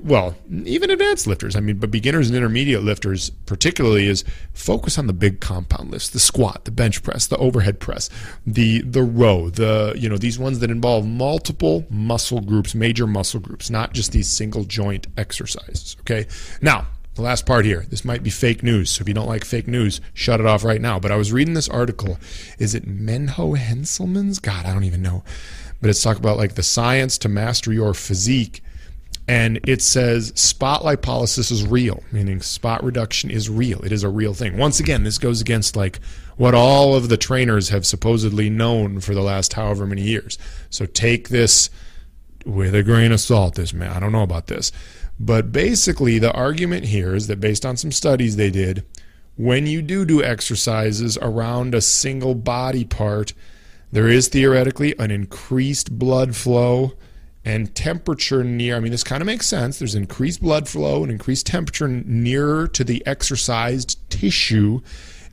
well, 0.00 0.36
even 0.48 0.90
advanced 0.90 1.26
lifters, 1.26 1.56
I 1.56 1.60
mean, 1.60 1.78
but 1.78 1.90
beginners 1.90 2.28
and 2.28 2.36
intermediate 2.36 2.82
lifters 2.82 3.30
particularly 3.46 4.06
is 4.06 4.24
focus 4.54 4.96
on 4.96 5.08
the 5.08 5.12
big 5.12 5.40
compound 5.40 5.90
lifts, 5.90 6.08
the 6.08 6.20
squat, 6.20 6.64
the 6.64 6.70
bench 6.70 7.02
press, 7.02 7.26
the 7.26 7.36
overhead 7.38 7.80
press, 7.80 8.08
the 8.46 8.82
the 8.82 9.02
row, 9.02 9.50
the 9.50 9.94
you 9.96 10.08
know, 10.08 10.16
these 10.16 10.38
ones 10.38 10.60
that 10.60 10.70
involve 10.70 11.04
multiple 11.04 11.84
muscle 11.90 12.40
groups, 12.40 12.74
major 12.74 13.06
muscle 13.06 13.40
groups, 13.40 13.70
not 13.70 13.92
just 13.92 14.12
these 14.12 14.28
single 14.28 14.64
joint 14.64 15.08
exercises, 15.16 15.96
okay? 16.00 16.26
Now, 16.60 16.86
the 17.14 17.22
last 17.22 17.44
part 17.44 17.64
here, 17.64 17.84
this 17.90 18.04
might 18.04 18.22
be 18.22 18.30
fake 18.30 18.62
news, 18.62 18.90
so 18.90 19.02
if 19.02 19.08
you 19.08 19.14
don't 19.14 19.28
like 19.28 19.44
fake 19.44 19.66
news, 19.66 20.00
shut 20.14 20.40
it 20.40 20.46
off 20.46 20.64
right 20.64 20.80
now. 20.80 20.98
But 20.98 21.12
I 21.12 21.16
was 21.16 21.32
reading 21.32 21.54
this 21.54 21.68
article. 21.68 22.18
Is 22.58 22.74
it 22.74 22.86
Menno 22.86 23.58
Henselmans? 23.58 24.40
God, 24.40 24.64
I 24.64 24.72
don't 24.72 24.84
even 24.84 25.02
know. 25.02 25.22
But 25.80 25.90
it's 25.90 26.02
talking 26.02 26.22
about 26.22 26.38
like 26.38 26.54
the 26.54 26.62
science 26.62 27.18
to 27.18 27.28
master 27.28 27.72
your 27.72 27.92
physique 27.92 28.62
and 29.28 29.60
it 29.66 29.80
says 29.80 30.32
spot 30.34 30.82
lipolysis 30.82 31.52
is 31.52 31.66
real, 31.66 32.02
meaning 32.10 32.42
spot 32.42 32.82
reduction 32.82 33.30
is 33.30 33.48
real. 33.48 33.80
It 33.84 33.92
is 33.92 34.02
a 34.02 34.08
real 34.08 34.34
thing. 34.34 34.56
Once 34.56 34.80
again, 34.80 35.04
this 35.04 35.18
goes 35.18 35.40
against 35.40 35.76
like 35.76 36.00
what 36.36 36.54
all 36.54 36.94
of 36.94 37.08
the 37.08 37.16
trainers 37.16 37.68
have 37.68 37.86
supposedly 37.86 38.50
known 38.50 39.00
for 39.00 39.14
the 39.14 39.22
last 39.22 39.52
however 39.52 39.86
many 39.86 40.02
years. 40.02 40.38
So 40.70 40.86
take 40.86 41.28
this 41.28 41.70
with 42.44 42.74
a 42.74 42.82
grain 42.82 43.12
of 43.12 43.20
salt. 43.20 43.54
This 43.54 43.72
man, 43.72 43.92
I 43.92 44.00
don't 44.00 44.12
know 44.12 44.22
about 44.22 44.48
this, 44.48 44.72
but 45.20 45.52
basically 45.52 46.18
the 46.18 46.32
argument 46.32 46.86
here 46.86 47.14
is 47.14 47.28
that 47.28 47.40
based 47.40 47.64
on 47.64 47.76
some 47.76 47.92
studies 47.92 48.36
they 48.36 48.50
did, 48.50 48.84
when 49.36 49.66
you 49.66 49.82
do 49.82 50.04
do 50.04 50.22
exercises 50.22 51.16
around 51.22 51.74
a 51.74 51.80
single 51.80 52.34
body 52.34 52.84
part, 52.84 53.34
there 53.92 54.08
is 54.08 54.28
theoretically 54.28 54.98
an 54.98 55.10
increased 55.10 55.96
blood 55.98 56.34
flow 56.34 56.94
and 57.44 57.74
temperature 57.74 58.44
near. 58.44 58.76
I 58.76 58.80
mean, 58.80 58.92
this 58.92 59.04
kind 59.04 59.20
of 59.20 59.26
makes 59.26 59.46
sense. 59.46 59.78
There's 59.78 59.94
increased 59.94 60.40
blood 60.40 60.68
flow 60.68 61.02
and 61.02 61.10
increased 61.10 61.46
temperature 61.46 61.88
nearer 61.88 62.68
to 62.68 62.84
the 62.84 63.04
exercised 63.06 63.98
tissue, 64.10 64.80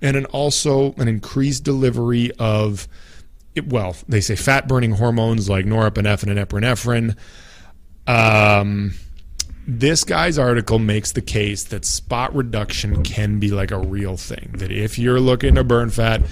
and 0.01 0.17
an 0.17 0.25
also 0.25 0.93
an 0.93 1.07
increased 1.07 1.63
delivery 1.63 2.31
of, 2.39 2.87
well, 3.67 3.95
they 4.07 4.21
say 4.21 4.35
fat 4.35 4.67
burning 4.67 4.91
hormones 4.91 5.49
like 5.49 5.65
norepinephrine 5.65 6.31
and 6.31 6.39
epinephrine. 6.39 7.15
Um, 8.07 8.93
this 9.67 10.03
guy's 10.03 10.39
article 10.39 10.79
makes 10.79 11.11
the 11.11 11.21
case 11.21 11.65
that 11.65 11.85
spot 11.85 12.35
reduction 12.35 13.03
can 13.03 13.39
be 13.39 13.51
like 13.51 13.69
a 13.69 13.77
real 13.77 14.17
thing. 14.17 14.55
That 14.57 14.71
if 14.71 14.97
you're 14.97 15.19
looking 15.19 15.55
to 15.55 15.63
burn 15.63 15.91
fat, 15.91 16.23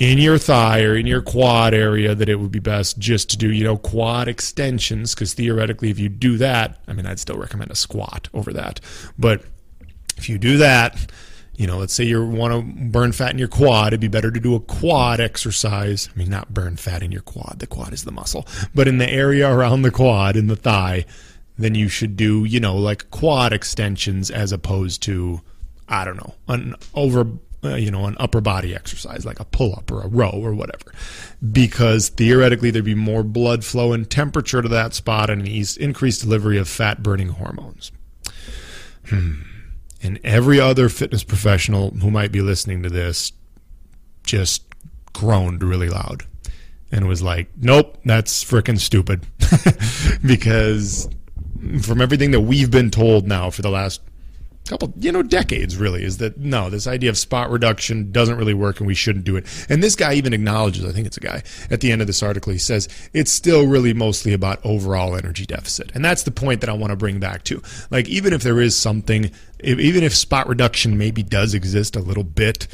in 0.00 0.16
your 0.16 0.38
thigh 0.38 0.82
or 0.82 0.96
in 0.96 1.06
your 1.06 1.20
quad 1.20 1.74
area 1.74 2.14
that 2.14 2.28
it 2.28 2.36
would 2.36 2.50
be 2.50 2.58
best 2.58 2.98
just 2.98 3.30
to 3.30 3.36
do, 3.36 3.52
you 3.52 3.62
know, 3.62 3.76
quad 3.76 4.26
extensions. 4.26 5.14
Because 5.14 5.34
theoretically, 5.34 5.90
if 5.90 5.98
you 5.98 6.08
do 6.08 6.38
that, 6.38 6.80
I 6.88 6.94
mean, 6.94 7.06
I'd 7.06 7.20
still 7.20 7.36
recommend 7.36 7.70
a 7.70 7.76
squat 7.76 8.28
over 8.32 8.52
that. 8.54 8.80
But 9.18 9.44
if 10.16 10.28
you 10.28 10.38
do 10.38 10.56
that, 10.56 11.12
you 11.54 11.66
know, 11.66 11.76
let's 11.76 11.92
say 11.92 12.04
you 12.04 12.24
want 12.24 12.54
to 12.54 12.90
burn 12.90 13.12
fat 13.12 13.32
in 13.32 13.38
your 13.38 13.48
quad, 13.48 13.88
it'd 13.88 14.00
be 14.00 14.08
better 14.08 14.30
to 14.30 14.40
do 14.40 14.54
a 14.54 14.60
quad 14.60 15.20
exercise. 15.20 16.08
I 16.12 16.18
mean, 16.18 16.30
not 16.30 16.54
burn 16.54 16.76
fat 16.76 17.02
in 17.02 17.12
your 17.12 17.20
quad, 17.20 17.58
the 17.58 17.66
quad 17.66 17.92
is 17.92 18.04
the 18.04 18.12
muscle, 18.12 18.48
but 18.74 18.88
in 18.88 18.96
the 18.96 19.08
area 19.08 19.52
around 19.52 19.82
the 19.82 19.90
quad, 19.90 20.34
in 20.34 20.46
the 20.46 20.56
thigh, 20.56 21.04
then 21.58 21.74
you 21.74 21.88
should 21.88 22.16
do, 22.16 22.44
you 22.44 22.58
know, 22.58 22.74
like 22.74 23.10
quad 23.10 23.52
extensions 23.52 24.30
as 24.30 24.50
opposed 24.50 25.02
to, 25.02 25.42
I 25.86 26.06
don't 26.06 26.16
know, 26.16 26.34
an 26.48 26.74
over 26.94 27.26
uh, 27.62 27.74
you 27.74 27.90
know, 27.90 28.06
an 28.06 28.16
upper 28.18 28.40
body 28.40 28.74
exercise 28.74 29.26
like 29.26 29.40
a 29.40 29.44
pull 29.44 29.74
up 29.74 29.90
or 29.90 30.02
a 30.02 30.08
row 30.08 30.30
or 30.30 30.54
whatever, 30.54 30.92
because 31.52 32.08
theoretically 32.08 32.70
there'd 32.70 32.84
be 32.84 32.94
more 32.94 33.22
blood 33.22 33.64
flow 33.64 33.92
and 33.92 34.10
temperature 34.10 34.62
to 34.62 34.68
that 34.68 34.94
spot 34.94 35.30
and 35.30 35.42
an 35.46 35.64
increased 35.78 36.22
delivery 36.22 36.58
of 36.58 36.68
fat 36.68 37.02
burning 37.02 37.28
hormones. 37.28 37.92
Hmm. 39.08 39.42
And 40.02 40.18
every 40.24 40.58
other 40.58 40.88
fitness 40.88 41.24
professional 41.24 41.90
who 41.90 42.10
might 42.10 42.32
be 42.32 42.40
listening 42.40 42.82
to 42.84 42.88
this 42.88 43.32
just 44.22 44.64
groaned 45.12 45.62
really 45.62 45.90
loud 45.90 46.24
and 46.90 47.06
was 47.06 47.22
like, 47.22 47.48
nope, 47.56 47.98
that's 48.04 48.42
freaking 48.42 48.78
stupid. 48.78 49.26
because 50.26 51.08
from 51.82 52.00
everything 52.00 52.30
that 52.30 52.40
we've 52.40 52.70
been 52.70 52.90
told 52.90 53.28
now 53.28 53.50
for 53.50 53.62
the 53.62 53.70
last 53.70 54.00
couple, 54.66 54.92
you 54.98 55.10
know, 55.10 55.22
decades 55.22 55.76
really 55.76 56.04
is 56.04 56.18
that 56.18 56.38
no, 56.38 56.70
this 56.70 56.86
idea 56.86 57.10
of 57.10 57.18
spot 57.18 57.50
reduction 57.50 58.12
doesn't 58.12 58.36
really 58.36 58.54
work 58.54 58.78
and 58.78 58.86
we 58.86 58.94
shouldn't 58.94 59.24
do 59.24 59.36
it. 59.36 59.46
And 59.68 59.82
this 59.82 59.96
guy 59.96 60.14
even 60.14 60.32
acknowledges, 60.32 60.84
I 60.84 60.92
think 60.92 61.06
it's 61.06 61.16
a 61.16 61.20
guy, 61.20 61.42
at 61.70 61.80
the 61.80 61.90
end 61.90 62.00
of 62.00 62.06
this 62.06 62.22
article, 62.22 62.52
he 62.52 62.58
says 62.58 62.88
it's 63.12 63.32
still 63.32 63.66
really 63.66 63.92
mostly 63.92 64.32
about 64.32 64.60
overall 64.64 65.16
energy 65.16 65.46
deficit. 65.46 65.90
And 65.94 66.04
that's 66.04 66.22
the 66.22 66.30
point 66.30 66.60
that 66.60 66.70
I 66.70 66.74
want 66.74 66.90
to 66.90 66.96
bring 66.96 67.18
back 67.18 67.44
to. 67.44 67.62
Like, 67.90 68.08
even 68.08 68.32
if 68.32 68.42
there 68.42 68.60
is 68.60 68.76
something, 68.76 69.30
if, 69.58 69.78
even 69.78 70.04
if 70.04 70.14
spot 70.14 70.48
reduction 70.48 70.96
maybe 70.96 71.22
does 71.22 71.54
exist 71.54 71.96
a 71.96 72.00
little 72.00 72.24
bit, 72.24 72.68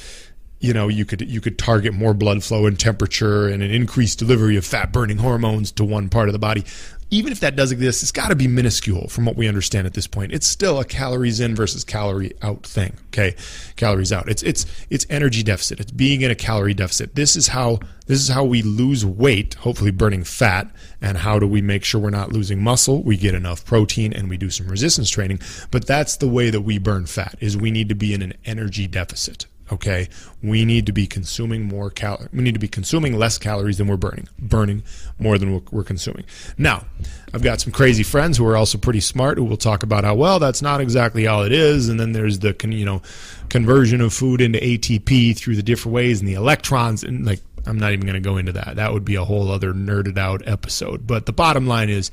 you 0.61 0.73
know 0.73 0.88
you 0.88 1.05
could 1.05 1.21
you 1.23 1.40
could 1.40 1.59
target 1.59 1.92
more 1.92 2.14
blood 2.14 2.42
flow 2.42 2.66
and 2.66 2.79
temperature 2.79 3.49
and 3.49 3.62
an 3.62 3.71
increased 3.71 4.19
delivery 4.19 4.57
of 4.57 4.64
fat 4.64 4.92
burning 4.92 5.19
hormones 5.19 5.71
to 5.73 5.85
one 5.85 6.09
part 6.09 6.29
of 6.29 6.33
the 6.33 6.38
body 6.38 6.64
even 7.11 7.31
if 7.31 7.38
that 7.40 7.55
does 7.55 7.71
exist, 7.71 8.03
it's 8.03 8.11
got 8.11 8.29
to 8.29 8.35
be 8.35 8.49
minuscule 8.49 9.07
from 9.09 9.27
what 9.27 9.37
we 9.37 9.47
understand 9.47 9.87
at 9.87 9.95
this 9.95 10.09
point. 10.09 10.33
It's 10.33 10.47
still 10.47 10.81
a 10.81 10.85
calories 10.85 11.38
in 11.38 11.55
versus 11.55 11.85
calorie 11.85 12.33
out 12.42 12.66
thing. 12.66 12.95
Okay, 13.09 13.37
calories 13.77 14.12
out. 14.12 14.29
It's 14.29 14.42
it's 14.42 14.66
it's 14.90 15.07
energy 15.09 15.45
deficit. 15.45 15.79
It's 15.79 15.92
being 15.92 16.23
in 16.23 16.33
a 16.33 16.35
calorie 16.35 16.75
deficit. 16.75 17.14
This 17.14 17.37
is 17.37 17.49
how 17.49 17.79
this 18.07 18.21
is 18.21 18.29
how 18.29 18.45
we 18.45 18.62
lose 18.62 19.07
weight, 19.07 19.55
hopefully 19.55 19.92
burning 19.92 20.25
fat. 20.25 20.69
And 21.01 21.19
how 21.19 21.38
do 21.38 21.47
we 21.47 21.62
make 21.62 21.85
sure 21.85 22.01
we're 22.01 22.11
not 22.11 22.33
losing 22.33 22.62
muscle? 22.62 23.03
We 23.05 23.16
get 23.16 23.35
enough 23.35 23.64
protein 23.64 24.12
and 24.12 24.29
we 24.29 24.37
do 24.37 24.51
some 24.51 24.66
resistance 24.66 25.09
training. 25.09 25.40
But 25.71 25.87
that's 25.87 26.16
the 26.16 26.29
way 26.29 26.51
that 26.51 26.62
we 26.62 26.79
burn 26.79 27.07
fat. 27.07 27.37
Is 27.40 27.57
we 27.57 27.71
need 27.71 27.88
to 27.88 27.95
be 27.95 28.14
in 28.14 28.23
an 28.23 28.35
energy 28.45 28.88
deficit 28.88 29.47
okay? 29.72 30.09
We 30.42 30.64
need 30.64 30.87
to 30.87 30.92
be 30.92 31.07
consuming 31.07 31.64
more 31.64 31.90
cal 31.90 32.26
we 32.33 32.42
need 32.42 32.55
to 32.55 32.61
be 32.61 32.68
consuming 32.68 33.18
less 33.18 33.38
calories 33.38 33.79
than 33.79 33.87
we're 33.87 33.96
burning 33.96 34.29
burning 34.38 34.83
more 35.18 35.38
than 35.38 35.62
we're 35.70 35.85
consuming. 35.85 36.24
Now 36.59 36.87
i've 37.35 37.42
got 37.42 37.61
some 37.61 37.72
crazy 37.72 38.02
friends 38.02 38.38
who 38.38 38.46
are 38.46 38.57
also 38.57 38.79
pretty 38.79 39.00
smart 39.00 39.38
who 39.38 39.44
will 39.44 39.57
talk 39.57 39.83
about 39.83 40.05
how 40.05 40.14
well 40.14 40.38
that's 40.38 40.62
not 40.62 40.81
exactly 40.81 41.24
how 41.24 41.42
it 41.42 41.52
is 41.52 41.88
and 41.88 41.98
then 41.98 42.12
there's 42.12 42.38
the 42.38 42.57
you 42.68 42.85
know 42.85 43.02
conversion 43.48 44.00
of 44.00 44.12
food 44.12 44.40
into 44.40 44.59
atp 44.59 45.37
through 45.37 45.57
the 45.57 45.62
different 45.62 45.94
ways 45.94 46.20
and 46.20 46.29
the 46.29 46.35
electrons 46.35 47.02
and 47.02 47.26
like 47.26 47.40
i'm 47.66 47.79
not 47.79 47.92
even 47.92 48.07
going 48.07 48.14
to 48.14 48.20
go 48.20 48.37
into 48.37 48.52
that. 48.52 48.76
That 48.76 48.92
would 48.92 49.05
be 49.05 49.16
a 49.16 49.24
whole 49.24 49.50
other 49.50 49.72
nerded 49.72 50.18
out 50.18 50.46
episode. 50.46 51.07
But 51.07 51.26
the 51.26 51.33
bottom 51.33 51.66
line 51.66 51.90
is 51.90 52.11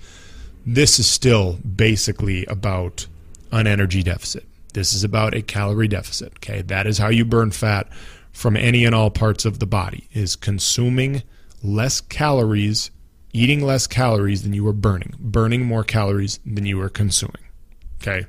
this 0.66 1.00
is 1.00 1.08
still 1.08 1.54
basically 1.54 2.46
about 2.46 3.08
an 3.52 3.68
energy 3.68 4.04
deficit 4.04 4.46
this 4.74 4.94
is 4.94 5.04
about 5.04 5.34
a 5.34 5.42
calorie 5.42 5.88
deficit. 5.88 6.34
Okay, 6.38 6.62
that 6.64 6.88
is 6.88 6.98
how 6.98 7.10
you 7.10 7.26
burn 7.26 7.52
fat 7.52 7.88
from 8.32 8.58
any 8.58 8.84
and 8.84 8.96
all 8.96 9.10
parts 9.10 9.46
of 9.46 9.60
the 9.60 9.66
body 9.66 10.08
is 10.12 10.36
consuming 10.36 11.24
less 11.62 12.02
calories, 12.02 12.92
eating 13.32 13.64
less 13.64 13.88
calories 13.88 14.44
than 14.44 14.54
you 14.54 14.68
are 14.68 14.74
burning, 14.74 15.14
burning 15.20 15.64
more 15.66 15.84
calories 15.84 16.40
than 16.46 16.66
you 16.66 16.82
are 16.82 16.90
consuming. 16.90 17.44
Okay, 18.02 18.26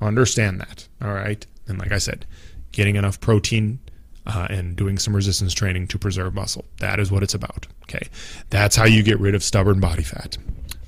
understand 0.00 0.60
that. 0.60 0.88
All 1.02 1.12
right, 1.12 1.44
and 1.66 1.78
like 1.78 1.92
I 1.92 1.98
said, 1.98 2.24
getting 2.70 2.96
enough 2.96 3.20
protein 3.20 3.80
uh, 4.26 4.46
and 4.48 4.76
doing 4.76 4.98
some 4.98 5.14
resistance 5.14 5.52
training 5.52 5.88
to 5.88 5.98
preserve 5.98 6.34
muscle. 6.34 6.64
That 6.78 7.00
is 7.00 7.10
what 7.10 7.22
it's 7.22 7.34
about. 7.34 7.66
Okay, 7.84 8.08
that's 8.50 8.76
how 8.76 8.84
you 8.84 9.02
get 9.02 9.18
rid 9.20 9.34
of 9.34 9.42
stubborn 9.42 9.80
body 9.80 10.04
fat. 10.04 10.38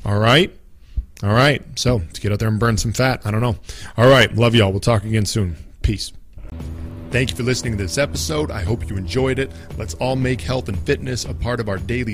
All 0.04 0.18
right. 0.18 0.54
All 1.22 1.32
right. 1.32 1.62
So 1.78 1.96
let's 1.96 2.18
get 2.18 2.32
out 2.32 2.38
there 2.38 2.48
and 2.48 2.58
burn 2.58 2.76
some 2.76 2.92
fat. 2.92 3.22
I 3.24 3.30
don't 3.30 3.40
know. 3.40 3.56
All 3.96 4.08
right. 4.08 4.34
Love 4.34 4.54
y'all. 4.54 4.70
We'll 4.70 4.80
talk 4.80 5.04
again 5.04 5.26
soon. 5.26 5.56
Peace. 5.82 6.12
Thank 7.10 7.30
you 7.30 7.36
for 7.36 7.44
listening 7.44 7.76
to 7.76 7.82
this 7.84 7.96
episode. 7.96 8.50
I 8.50 8.62
hope 8.62 8.90
you 8.90 8.96
enjoyed 8.96 9.38
it. 9.38 9.52
Let's 9.78 9.94
all 9.94 10.16
make 10.16 10.40
health 10.40 10.68
and 10.68 10.76
fitness 10.80 11.24
a 11.24 11.32
part 11.32 11.60
of 11.60 11.68
our 11.68 11.78
daily 11.78 12.12